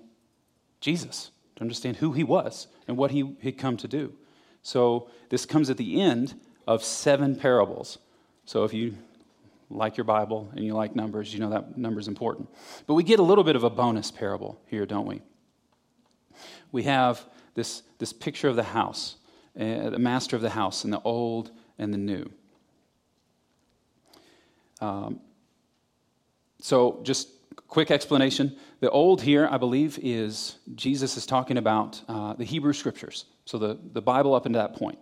Jesus, 0.82 1.32
to 1.56 1.62
understand 1.62 1.98
who 1.98 2.12
he 2.12 2.24
was 2.24 2.68
and 2.88 2.98
what 2.98 3.12
he 3.12 3.38
had 3.42 3.58
come 3.58 3.78
to 3.78 3.88
do. 3.88 4.14
So 4.62 5.10
this 5.30 5.46
comes 5.46 5.70
at 5.70 5.78
the 5.78 6.02
end 6.02 6.36
of 6.68 6.84
seven 6.84 7.36
parables. 7.36 7.98
So 8.46 8.66
if 8.66 8.74
you 8.74 8.96
like 9.70 9.96
your 9.96 10.04
Bible 10.04 10.50
and 10.54 10.66
you 10.66 10.74
like 10.74 10.96
numbers, 10.96 11.34
you 11.34 11.40
know 11.40 11.50
that 11.52 11.78
number 11.78 12.00
is 12.00 12.10
important. 12.10 12.50
But 12.88 12.96
we 12.96 13.04
get 13.04 13.20
a 13.20 13.24
little 13.24 13.46
bit 13.46 13.56
of 13.56 13.64
a 13.64 13.70
bonus 13.70 14.12
parable 14.12 14.62
here, 14.68 14.86
don't 14.86 15.08
we? 15.08 15.22
We 16.74 16.84
have 16.84 17.26
this, 17.54 17.84
this 18.00 18.12
picture 18.12 18.50
of 18.50 18.56
the 18.56 18.64
house, 18.64 19.16
uh, 19.58 19.90
the 19.90 20.00
master 20.00 20.36
of 20.36 20.42
the 20.42 20.50
house, 20.50 20.84
and 20.84 20.92
the 20.92 21.02
old 21.02 21.52
and 21.78 21.94
the 21.94 21.98
new. 21.98 22.30
Um, 24.82 25.20
so, 26.60 27.00
just 27.04 27.30
quick 27.68 27.92
explanation. 27.92 28.56
The 28.80 28.90
old 28.90 29.22
here, 29.22 29.48
I 29.50 29.58
believe, 29.58 30.00
is 30.02 30.58
Jesus 30.76 31.18
is 31.18 31.26
talking 31.26 31.58
about 31.58 32.02
uh, 32.08 32.34
the 32.34 32.44
Hebrew 32.44 32.74
scriptures. 32.74 33.26
So, 33.46 33.58
the, 33.58 33.80
the 33.94 34.02
Bible 34.02 34.34
up 34.36 34.46
until 34.46 34.62
that 34.62 34.76
point 34.76 35.00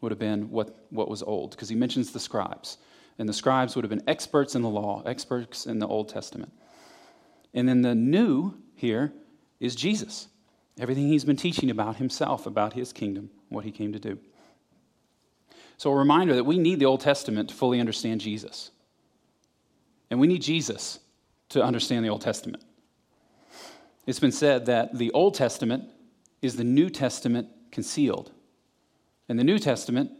would 0.00 0.12
have 0.12 0.18
been 0.18 0.50
what, 0.50 0.86
what 0.90 1.08
was 1.08 1.22
old, 1.22 1.52
because 1.52 1.68
he 1.68 1.76
mentions 1.76 2.12
the 2.12 2.20
scribes. 2.20 2.78
And 3.18 3.28
the 3.28 3.32
scribes 3.32 3.76
would 3.76 3.84
have 3.84 3.90
been 3.90 4.02
experts 4.08 4.54
in 4.54 4.62
the 4.62 4.68
law, 4.68 5.02
experts 5.06 5.66
in 5.66 5.78
the 5.78 5.86
Old 5.86 6.08
Testament. 6.08 6.52
And 7.54 7.68
then 7.68 7.82
the 7.82 7.94
new 7.94 8.54
here 8.74 9.12
is 9.60 9.74
Jesus. 9.76 10.28
Everything 10.78 11.06
he's 11.06 11.24
been 11.24 11.36
teaching 11.36 11.70
about 11.70 11.96
himself, 11.96 12.46
about 12.46 12.72
his 12.72 12.92
kingdom, 12.92 13.30
what 13.48 13.64
he 13.64 13.70
came 13.70 13.92
to 13.92 13.98
do. 13.98 14.18
So, 15.76 15.90
a 15.90 15.96
reminder 15.96 16.34
that 16.34 16.44
we 16.44 16.58
need 16.58 16.78
the 16.78 16.86
Old 16.86 17.00
Testament 17.00 17.50
to 17.50 17.54
fully 17.54 17.80
understand 17.80 18.20
Jesus. 18.20 18.70
And 20.10 20.20
we 20.20 20.26
need 20.26 20.42
Jesus 20.42 21.00
to 21.52 21.62
understand 21.62 22.04
the 22.04 22.08
Old 22.08 22.22
Testament. 22.22 22.62
It's 24.06 24.20
been 24.20 24.32
said 24.32 24.66
that 24.66 24.98
the 24.98 25.10
Old 25.12 25.34
Testament 25.34 25.84
is 26.40 26.56
the 26.56 26.64
New 26.64 26.90
Testament 26.90 27.48
concealed, 27.70 28.32
and 29.28 29.38
the 29.38 29.44
New 29.44 29.58
Testament 29.58 30.10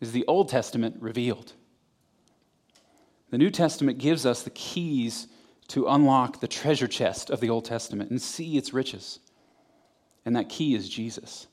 is 0.00 0.12
the 0.12 0.24
Old 0.26 0.48
Testament 0.48 0.96
revealed. 1.00 1.52
The 3.30 3.38
New 3.38 3.50
Testament 3.50 3.98
gives 3.98 4.24
us 4.24 4.42
the 4.42 4.50
keys 4.50 5.26
to 5.68 5.88
unlock 5.88 6.40
the 6.40 6.46
treasure 6.46 6.86
chest 6.86 7.30
of 7.30 7.40
the 7.40 7.50
Old 7.50 7.64
Testament 7.64 8.10
and 8.10 8.20
see 8.20 8.56
its 8.56 8.72
riches. 8.72 9.18
And 10.24 10.36
that 10.36 10.48
key 10.48 10.74
is 10.74 10.88
Jesus. 10.88 11.46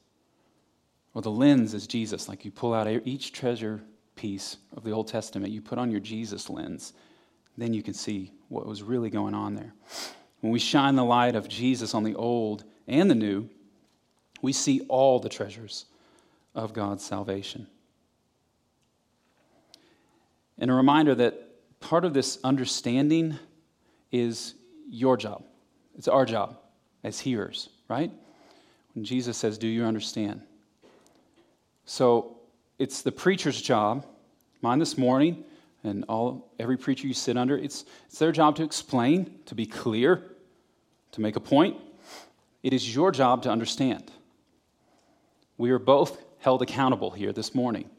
Or 1.13 1.21
the 1.21 1.31
lens 1.31 1.73
is 1.73 1.87
Jesus. 1.87 2.29
Like 2.29 2.45
you 2.45 2.51
pull 2.51 2.73
out 2.73 2.87
each 3.05 3.31
treasure 3.31 3.81
piece 4.15 4.57
of 4.75 4.83
the 4.83 4.91
Old 4.91 5.07
Testament, 5.07 5.53
you 5.53 5.61
put 5.61 5.79
on 5.79 5.89
your 5.89 6.01
Jesus 6.01 6.49
lens, 6.49 6.93
then 7.57 7.73
you 7.73 7.83
can 7.83 7.93
see 7.93 8.31
what 8.49 8.65
was 8.65 8.83
really 8.83 9.09
going 9.09 9.33
on 9.33 9.55
there. 9.55 9.73
When 10.41 10.51
we 10.51 10.59
shine 10.59 10.95
the 10.95 11.05
light 11.05 11.35
of 11.35 11.47
Jesus 11.47 11.93
on 11.93 12.03
the 12.03 12.15
old 12.15 12.63
and 12.87 13.09
the 13.09 13.15
new, 13.15 13.49
we 14.41 14.53
see 14.53 14.81
all 14.87 15.19
the 15.19 15.29
treasures 15.29 15.85
of 16.55 16.73
God's 16.73 17.05
salvation. 17.05 17.67
And 20.57 20.69
a 20.69 20.73
reminder 20.73 21.15
that 21.15 21.79
part 21.79 22.05
of 22.05 22.13
this 22.13 22.39
understanding 22.43 23.37
is 24.11 24.55
your 24.89 25.17
job. 25.17 25.43
It's 25.97 26.07
our 26.07 26.25
job 26.25 26.57
as 27.03 27.19
hearers, 27.19 27.69
right? 27.87 28.11
When 28.93 29.05
Jesus 29.05 29.37
says, 29.37 29.57
Do 29.57 29.67
you 29.67 29.83
understand? 29.83 30.41
So 31.85 32.37
it's 32.77 33.01
the 33.01 33.11
preacher's 33.11 33.61
job, 33.61 34.05
mine 34.61 34.79
this 34.79 34.97
morning, 34.97 35.43
and 35.83 36.05
all 36.07 36.51
every 36.59 36.77
preacher 36.77 37.07
you 37.07 37.13
sit 37.13 37.37
under, 37.37 37.57
it's, 37.57 37.85
it's 38.07 38.19
their 38.19 38.31
job 38.31 38.55
to 38.57 38.63
explain, 38.63 39.39
to 39.45 39.55
be 39.55 39.65
clear, 39.65 40.23
to 41.11 41.21
make 41.21 41.35
a 41.35 41.39
point. 41.39 41.77
It 42.63 42.73
is 42.73 42.93
your 42.95 43.11
job 43.11 43.43
to 43.43 43.49
understand. 43.49 44.11
We 45.57 45.71
are 45.71 45.79
both 45.79 46.21
held 46.39 46.61
accountable 46.61 47.11
here 47.11 47.33
this 47.33 47.55
morning. 47.55 47.89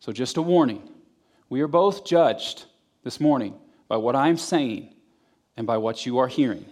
So, 0.00 0.12
just 0.12 0.36
a 0.36 0.42
warning 0.42 0.88
we 1.48 1.60
are 1.60 1.68
both 1.68 2.06
judged 2.06 2.64
this 3.04 3.20
morning 3.20 3.54
by 3.86 3.98
what 3.98 4.16
I'm 4.16 4.38
saying 4.38 4.94
and 5.56 5.66
by 5.66 5.76
what 5.76 6.06
you 6.06 6.16
are 6.18 6.26
hearing 6.26 6.64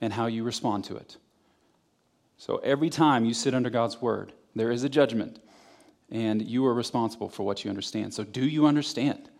and 0.00 0.12
how 0.12 0.26
you 0.26 0.44
respond 0.44 0.84
to 0.84 0.96
it. 0.96 1.16
So, 2.36 2.58
every 2.58 2.90
time 2.90 3.24
you 3.24 3.34
sit 3.34 3.54
under 3.54 3.70
God's 3.70 4.00
word, 4.00 4.32
there 4.54 4.70
is 4.70 4.84
a 4.84 4.88
judgment, 4.88 5.40
and 6.10 6.42
you 6.42 6.66
are 6.66 6.74
responsible 6.74 7.28
for 7.28 7.44
what 7.44 7.64
you 7.64 7.70
understand. 7.70 8.12
So, 8.14 8.24
do 8.24 8.44
you 8.46 8.66
understand? 8.66 9.30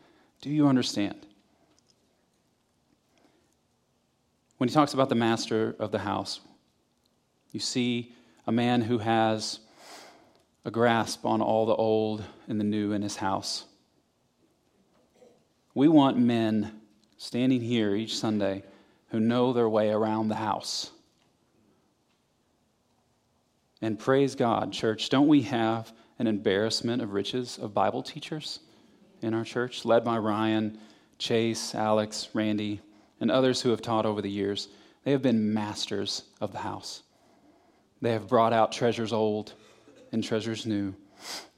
Do 0.40 0.50
you 0.50 0.68
understand? 0.68 1.26
When 4.58 4.68
he 4.68 4.74
talks 4.74 4.94
about 4.94 5.08
the 5.08 5.14
master 5.14 5.76
of 5.78 5.92
the 5.92 5.98
house, 5.98 6.40
you 7.52 7.60
see 7.60 8.12
a 8.46 8.52
man 8.52 8.82
who 8.82 8.98
has 8.98 9.60
a 10.64 10.70
grasp 10.70 11.24
on 11.24 11.40
all 11.40 11.66
the 11.66 11.74
old 11.74 12.24
and 12.48 12.60
the 12.60 12.64
new 12.64 12.92
in 12.92 13.02
his 13.02 13.16
house. 13.16 13.64
We 15.74 15.88
want 15.88 16.18
men 16.18 16.80
standing 17.16 17.60
here 17.60 17.94
each 17.94 18.16
Sunday 18.16 18.64
who 19.10 19.20
know 19.20 19.52
their 19.52 19.68
way 19.68 19.90
around 19.90 20.28
the 20.28 20.34
house. 20.34 20.90
And 23.80 23.98
praise 23.98 24.34
God, 24.34 24.72
church, 24.72 25.08
don't 25.08 25.28
we 25.28 25.42
have 25.42 25.92
an 26.18 26.26
embarrassment 26.26 27.00
of 27.00 27.12
riches 27.12 27.58
of 27.58 27.72
Bible 27.72 28.02
teachers? 28.02 28.60
In 29.22 29.34
our 29.34 29.44
church, 29.44 29.84
led 29.84 30.04
by 30.04 30.18
Ryan, 30.18 30.78
Chase, 31.18 31.74
Alex, 31.74 32.28
Randy, 32.32 32.80
and 33.20 33.30
others 33.30 33.60
who 33.60 33.70
have 33.70 33.82
taught 33.82 34.06
over 34.06 34.22
the 34.22 34.30
years. 34.30 34.68
They 35.04 35.12
have 35.12 35.22
been 35.22 35.52
masters 35.52 36.24
of 36.40 36.52
the 36.52 36.58
house. 36.58 37.02
They 38.00 38.12
have 38.12 38.28
brought 38.28 38.52
out 38.52 38.72
treasures 38.72 39.12
old 39.12 39.54
and 40.12 40.22
treasures 40.22 40.66
new 40.66 40.94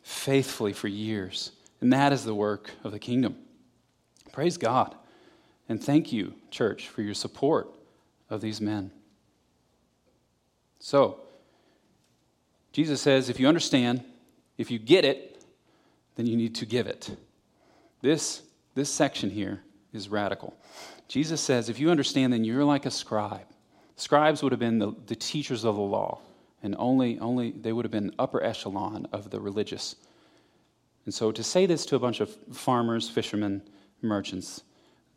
faithfully 0.03 0.73
for 0.73 0.89
years. 0.89 1.53
And 1.81 1.93
that 1.93 2.13
is 2.13 2.25
the 2.25 2.35
work 2.35 2.71
of 2.85 2.93
the 2.93 2.99
kingdom. 2.99 3.37
Praise 4.33 4.57
God. 4.57 4.95
And 5.69 5.83
thank 5.83 6.13
you, 6.13 6.35
church, 6.51 6.89
for 6.89 7.03
your 7.03 7.15
support 7.15 7.71
of 8.29 8.41
these 8.41 8.61
men. 8.61 8.91
So, 10.79 11.21
Jesus 12.73 13.01
says 13.01 13.29
if 13.29 13.39
you 13.39 13.49
understand, 13.49 14.03
if 14.57 14.71
you 14.71 14.79
get 14.79 15.05
it, 15.05 15.43
then 16.17 16.27
you 16.27 16.37
need 16.37 16.55
to 16.57 16.67
give 16.67 16.87
it. 16.87 17.17
This, 18.03 18.43
this 18.75 18.91
section 18.91 19.31
here 19.31 19.63
is 19.93 20.09
radical. 20.09 20.55
Jesus 21.09 21.41
says, 21.41 21.69
if 21.69 21.79
you 21.79 21.91
understand, 21.91 22.33
then 22.33 22.45
you're 22.45 22.65
like 22.65 22.87
a 22.87 22.91
scribe. 22.91 23.47
Scribes 23.97 24.43
would 24.43 24.53
have 24.53 24.61
been 24.61 24.79
the, 24.79 24.93
the 25.07 25.17
teachers 25.17 25.65
of 25.65 25.75
the 25.75 25.83
law, 25.83 26.21
and 26.63 26.75
only, 26.79 27.19
only 27.19 27.51
they 27.51 27.73
would 27.73 27.85
have 27.85 27.93
been 27.93 28.15
upper 28.19 28.43
echelon 28.43 29.07
of 29.13 29.31
the 29.31 29.41
religious. 29.41 29.97
And 31.05 31.13
so 31.13 31.33
to 31.33 31.43
say 31.43 31.67
this 31.67 31.85
to 31.87 31.97
a 31.97 31.99
bunch 31.99 32.21
of 32.21 32.35
farmers, 32.53 33.09
fishermen, 33.09 33.63
merchants 34.03 34.63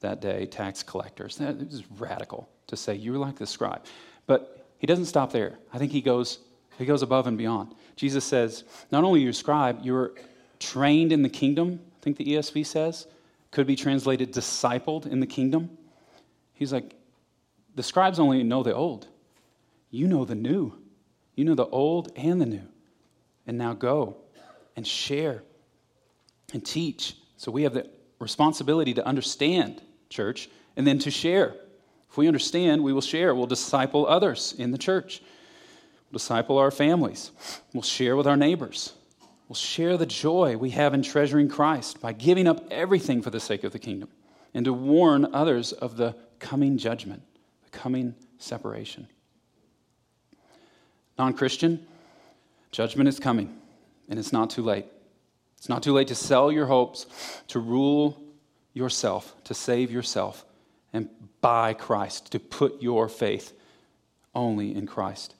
that 0.01 0.19
day, 0.19 0.45
tax 0.45 0.83
collectors, 0.83 1.37
that 1.37 1.55
is 1.61 1.83
radical 1.91 2.49
to 2.67 2.75
say 2.75 2.95
you're 2.95 3.17
like 3.17 3.37
the 3.37 3.47
scribe. 3.47 3.85
But 4.25 4.67
he 4.79 4.87
doesn't 4.87 5.05
stop 5.05 5.31
there. 5.31 5.59
I 5.71 5.77
think 5.77 5.91
he 5.91 6.01
goes, 6.01 6.39
he 6.77 6.85
goes 6.85 7.03
above 7.03 7.27
and 7.27 7.37
beyond. 7.37 7.73
Jesus 7.95 8.25
says, 8.25 8.63
not 8.91 9.03
only 9.03 9.21
are 9.21 9.23
you 9.23 9.29
a 9.29 9.33
scribe, 9.33 9.79
you're 9.83 10.11
trained 10.59 11.11
in 11.11 11.21
the 11.21 11.29
kingdom, 11.29 11.79
Think 12.03 12.17
the 12.17 12.25
ESV 12.25 12.65
says, 12.65 13.07
could 13.51 13.65
be 13.65 13.77
translated 13.77 14.33
discipled 14.33 15.05
in 15.07 15.21
the 15.21 15.25
kingdom. 15.25 15.77
He's 16.53 16.73
like, 16.73 16.95
the 17.75 17.81
scribes 17.81 18.19
only 18.19 18.43
know 18.43 18.61
the 18.61 18.75
old. 18.75 19.07
You 19.89 20.09
know 20.09 20.25
the 20.25 20.35
new. 20.35 20.73
You 21.35 21.45
know 21.45 21.55
the 21.55 21.65
old 21.65 22.11
and 22.17 22.41
the 22.41 22.45
new. 22.45 22.67
And 23.47 23.57
now 23.57 23.73
go 23.73 24.17
and 24.75 24.85
share 24.85 25.43
and 26.51 26.65
teach. 26.65 27.15
So 27.37 27.53
we 27.53 27.63
have 27.63 27.73
the 27.73 27.89
responsibility 28.19 28.93
to 28.95 29.07
understand, 29.07 29.81
church, 30.09 30.49
and 30.75 30.85
then 30.85 30.99
to 30.99 31.09
share. 31.09 31.55
If 32.09 32.17
we 32.17 32.27
understand, 32.27 32.83
we 32.83 32.91
will 32.91 32.99
share. 32.99 33.33
We'll 33.33 33.45
disciple 33.45 34.05
others 34.07 34.53
in 34.57 34.71
the 34.71 34.77
church. 34.77 35.21
We'll 36.11 36.17
disciple 36.19 36.57
our 36.57 36.69
families. 36.69 37.31
We'll 37.71 37.81
share 37.81 38.17
with 38.17 38.27
our 38.27 38.35
neighbors. 38.35 38.91
We'll 39.53 39.59
share 39.59 39.97
the 39.97 40.07
joy 40.07 40.57
we 40.57 40.71
have 40.71 40.95
in 40.95 41.03
treasuring 41.03 41.47
Christ 41.47 42.01
by 42.01 42.13
giving 42.13 42.47
up 42.47 42.65
everything 42.71 43.21
for 43.21 43.29
the 43.29 43.39
sake 43.39 43.63
of 43.63 43.71
the 43.71 43.77
kingdom 43.77 44.09
and 44.51 44.65
to 44.65 44.73
warn 44.73 45.31
others 45.31 45.73
of 45.73 45.95
the 45.95 46.15
coming 46.39 46.79
judgment, 46.79 47.21
the 47.63 47.69
coming 47.69 48.15
separation. 48.39 49.07
Non 51.19 51.33
Christian, 51.35 51.85
judgment 52.71 53.07
is 53.07 53.19
coming, 53.19 53.55
and 54.09 54.17
it's 54.17 54.33
not 54.33 54.49
too 54.49 54.63
late. 54.63 54.87
It's 55.59 55.69
not 55.69 55.83
too 55.83 55.93
late 55.93 56.07
to 56.07 56.15
sell 56.15 56.51
your 56.51 56.65
hopes, 56.65 57.05
to 57.49 57.59
rule 57.59 58.19
yourself, 58.73 59.35
to 59.43 59.53
save 59.53 59.91
yourself, 59.91 60.45
and 60.93 61.09
buy 61.41 61.73
Christ, 61.75 62.31
to 62.31 62.39
put 62.39 62.81
your 62.81 63.07
faith 63.07 63.53
only 64.33 64.73
in 64.73 64.87
Christ, 64.87 65.35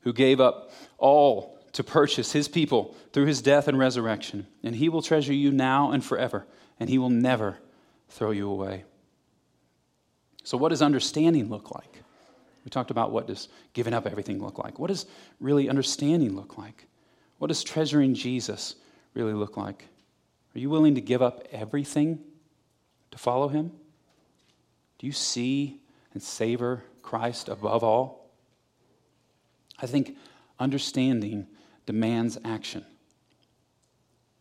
who 0.00 0.12
gave 0.12 0.40
up 0.40 0.72
all 0.98 1.53
to 1.74 1.84
purchase 1.84 2.32
his 2.32 2.48
people 2.48 2.96
through 3.12 3.26
his 3.26 3.42
death 3.42 3.68
and 3.68 3.78
resurrection. 3.78 4.46
And 4.62 4.74
he 4.74 4.88
will 4.88 5.02
treasure 5.02 5.32
you 5.32 5.50
now 5.50 5.90
and 5.90 6.04
forever, 6.04 6.46
and 6.80 6.88
he 6.88 6.98
will 6.98 7.10
never 7.10 7.58
throw 8.08 8.30
you 8.30 8.48
away. 8.50 8.84
So, 10.44 10.56
what 10.56 10.70
does 10.70 10.82
understanding 10.82 11.48
look 11.48 11.70
like? 11.74 12.02
We 12.64 12.70
talked 12.70 12.90
about 12.90 13.10
what 13.10 13.26
does 13.26 13.48
giving 13.74 13.92
up 13.92 14.06
everything 14.06 14.42
look 14.42 14.58
like. 14.58 14.78
What 14.78 14.88
does 14.88 15.06
really 15.40 15.68
understanding 15.68 16.34
look 16.34 16.56
like? 16.56 16.86
What 17.38 17.48
does 17.48 17.62
treasuring 17.62 18.14
Jesus 18.14 18.76
really 19.12 19.34
look 19.34 19.56
like? 19.56 19.84
Are 20.54 20.58
you 20.58 20.70
willing 20.70 20.94
to 20.94 21.00
give 21.00 21.20
up 21.20 21.46
everything 21.50 22.20
to 23.10 23.18
follow 23.18 23.48
him? 23.48 23.72
Do 24.98 25.06
you 25.06 25.12
see 25.12 25.80
and 26.14 26.22
savor 26.22 26.84
Christ 27.02 27.48
above 27.48 27.82
all? 27.82 28.30
I 29.82 29.86
think 29.86 30.16
understanding 30.58 31.48
demands 31.86 32.38
action. 32.44 32.84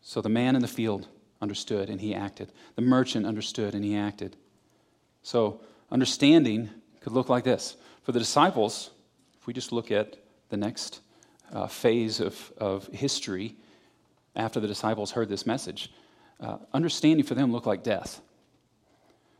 So 0.02 0.22
the 0.22 0.30
man 0.30 0.56
in 0.56 0.62
the 0.62 0.68
field 0.68 1.08
understood 1.42 1.90
and 1.90 2.00
he 2.00 2.14
acted. 2.14 2.52
The 2.76 2.82
merchant 2.82 3.26
understood 3.26 3.76
and 3.76 3.84
he 3.84 3.96
acted. 3.96 4.36
So 5.24 5.62
understanding 5.92 6.70
could 7.02 7.14
look 7.14 7.30
like 7.30 7.44
this. 7.44 7.78
For 8.04 8.12
the 8.12 8.20
disciples, 8.20 8.92
if 9.40 9.48
we 9.48 9.54
just 9.54 9.72
look 9.72 9.92
at 9.92 10.18
the 10.50 10.58
next 10.58 11.02
uh, 11.52 11.68
phase 11.68 12.20
of, 12.20 12.52
of 12.58 12.88
history 12.88 13.56
after 14.36 14.60
the 14.60 14.68
disciples 14.68 15.12
heard 15.12 15.30
this 15.30 15.46
message, 15.46 15.92
uh, 16.40 16.58
understanding 16.74 17.26
for 17.26 17.36
them 17.36 17.52
looked 17.52 17.68
like 17.68 17.84
death 17.84 18.22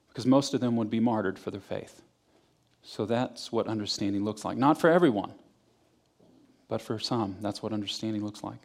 because 0.08 0.26
most 0.26 0.54
of 0.54 0.62
them 0.62 0.76
would 0.76 0.90
be 0.90 1.00
martyred 1.00 1.40
for 1.40 1.52
their 1.52 1.60
faith. 1.62 2.02
So 2.84 3.06
that's 3.06 3.52
what 3.52 3.68
understanding 3.68 4.24
looks 4.24 4.46
like. 4.46 4.58
Not 4.58 4.80
for 4.80 4.90
everyone, 4.90 5.34
but 6.74 6.82
for 6.82 6.98
some, 6.98 7.36
that's 7.40 7.62
what 7.62 7.72
understanding 7.72 8.26
looks 8.26 8.44
like. 8.44 8.58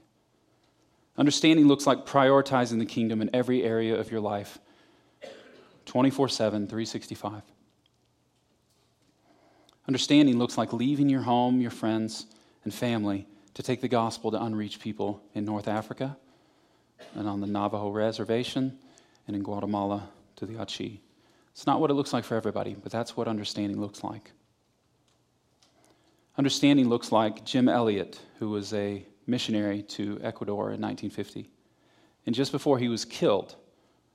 Understanding 1.18 1.68
looks 1.68 1.86
like 1.86 2.06
prioritizing 2.06 2.78
the 2.78 2.86
kingdom 2.86 3.20
in 3.20 3.28
every 3.34 3.62
area 3.62 4.00
of 4.00 4.10
your 4.10 4.22
life 4.22 4.58
24 5.84 6.30
7, 6.30 6.66
365. 6.68 7.42
Understanding 9.86 10.38
looks 10.38 10.56
like 10.56 10.72
leaving 10.72 11.10
your 11.10 11.20
home, 11.20 11.60
your 11.60 11.70
friends, 11.70 12.24
and 12.64 12.72
family 12.72 13.26
to 13.52 13.62
take 13.62 13.82
the 13.82 13.88
gospel 13.88 14.30
to 14.30 14.42
unreached 14.42 14.80
people 14.80 15.22
in 15.34 15.44
North 15.44 15.68
Africa 15.68 16.16
and 17.14 17.28
on 17.28 17.42
the 17.42 17.46
Navajo 17.46 17.90
reservation 17.90 18.78
and 19.26 19.36
in 19.36 19.42
Guatemala 19.42 20.08
to 20.36 20.46
the 20.46 20.58
Achi. 20.62 21.02
It's 21.52 21.66
not 21.66 21.78
what 21.78 21.90
it 21.90 21.94
looks 21.94 22.14
like 22.14 22.24
for 22.24 22.36
everybody, 22.36 22.74
but 22.74 22.90
that's 22.90 23.18
what 23.18 23.28
understanding 23.28 23.78
looks 23.78 24.02
like. 24.02 24.32
Understanding 26.38 26.88
looks 26.88 27.10
like 27.10 27.44
Jim 27.44 27.68
Elliot, 27.68 28.20
who 28.38 28.48
was 28.50 28.72
a 28.72 29.04
missionary 29.26 29.82
to 29.82 30.20
Ecuador 30.22 30.70
in 30.70 30.80
1950. 30.80 31.50
And 32.26 32.34
just 32.34 32.52
before 32.52 32.78
he 32.78 32.88
was 32.88 33.04
killed 33.04 33.56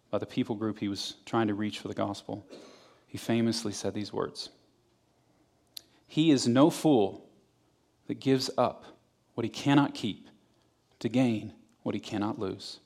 by 0.09 0.19
the 0.19 0.25
people 0.25 0.55
group 0.55 0.79
he 0.79 0.87
was 0.87 1.15
trying 1.25 1.47
to 1.47 1.53
reach 1.53 1.79
for 1.79 1.89
the 1.89 1.93
gospel, 1.93 2.47
he 3.07 3.17
famously 3.17 3.73
said 3.73 3.93
these 3.93 4.13
words 4.13 4.49
He 6.07 6.31
is 6.31 6.47
no 6.47 6.69
fool 6.69 7.29
that 8.07 8.21
gives 8.21 8.49
up 8.57 8.85
what 9.33 9.43
he 9.43 9.49
cannot 9.49 9.93
keep 9.93 10.29
to 10.99 11.09
gain 11.09 11.51
what 11.81 11.93
he 11.93 11.99
cannot 11.99 12.39
lose. 12.39 12.79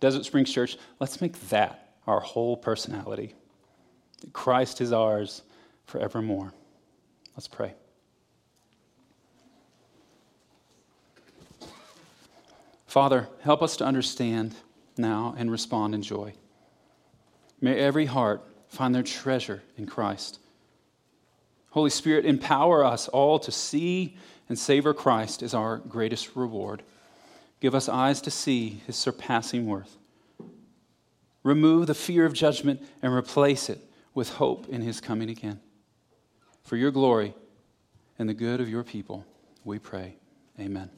Desert 0.00 0.26
Springs 0.26 0.52
Church, 0.52 0.76
let's 0.98 1.22
make 1.22 1.48
that 1.48 1.94
our 2.06 2.20
whole 2.20 2.58
personality. 2.58 3.34
Christ 4.34 4.82
is 4.82 4.92
ours 4.92 5.42
forevermore. 5.86 6.52
Let's 7.40 7.48
pray. 7.48 7.72
Father, 12.86 13.28
help 13.40 13.62
us 13.62 13.78
to 13.78 13.84
understand 13.86 14.54
now 14.98 15.34
and 15.38 15.50
respond 15.50 15.94
in 15.94 16.02
joy. 16.02 16.34
May 17.58 17.78
every 17.78 18.04
heart 18.04 18.42
find 18.68 18.94
their 18.94 19.02
treasure 19.02 19.62
in 19.78 19.86
Christ. 19.86 20.38
Holy 21.70 21.88
Spirit, 21.88 22.26
empower 22.26 22.84
us 22.84 23.08
all 23.08 23.38
to 23.38 23.50
see 23.50 24.18
and 24.50 24.58
savor 24.58 24.92
Christ 24.92 25.42
as 25.42 25.54
our 25.54 25.78
greatest 25.78 26.36
reward. 26.36 26.82
Give 27.60 27.74
us 27.74 27.88
eyes 27.88 28.20
to 28.20 28.30
see 28.30 28.82
his 28.86 28.96
surpassing 28.96 29.64
worth. 29.64 29.96
Remove 31.42 31.86
the 31.86 31.94
fear 31.94 32.26
of 32.26 32.34
judgment 32.34 32.82
and 33.00 33.14
replace 33.14 33.70
it 33.70 33.80
with 34.12 34.28
hope 34.34 34.68
in 34.68 34.82
his 34.82 35.00
coming 35.00 35.30
again. 35.30 35.58
For 36.62 36.76
your 36.76 36.90
glory 36.90 37.34
and 38.18 38.28
the 38.28 38.34
good 38.34 38.60
of 38.60 38.68
your 38.68 38.84
people, 38.84 39.26
we 39.64 39.78
pray. 39.78 40.16
Amen. 40.58 40.90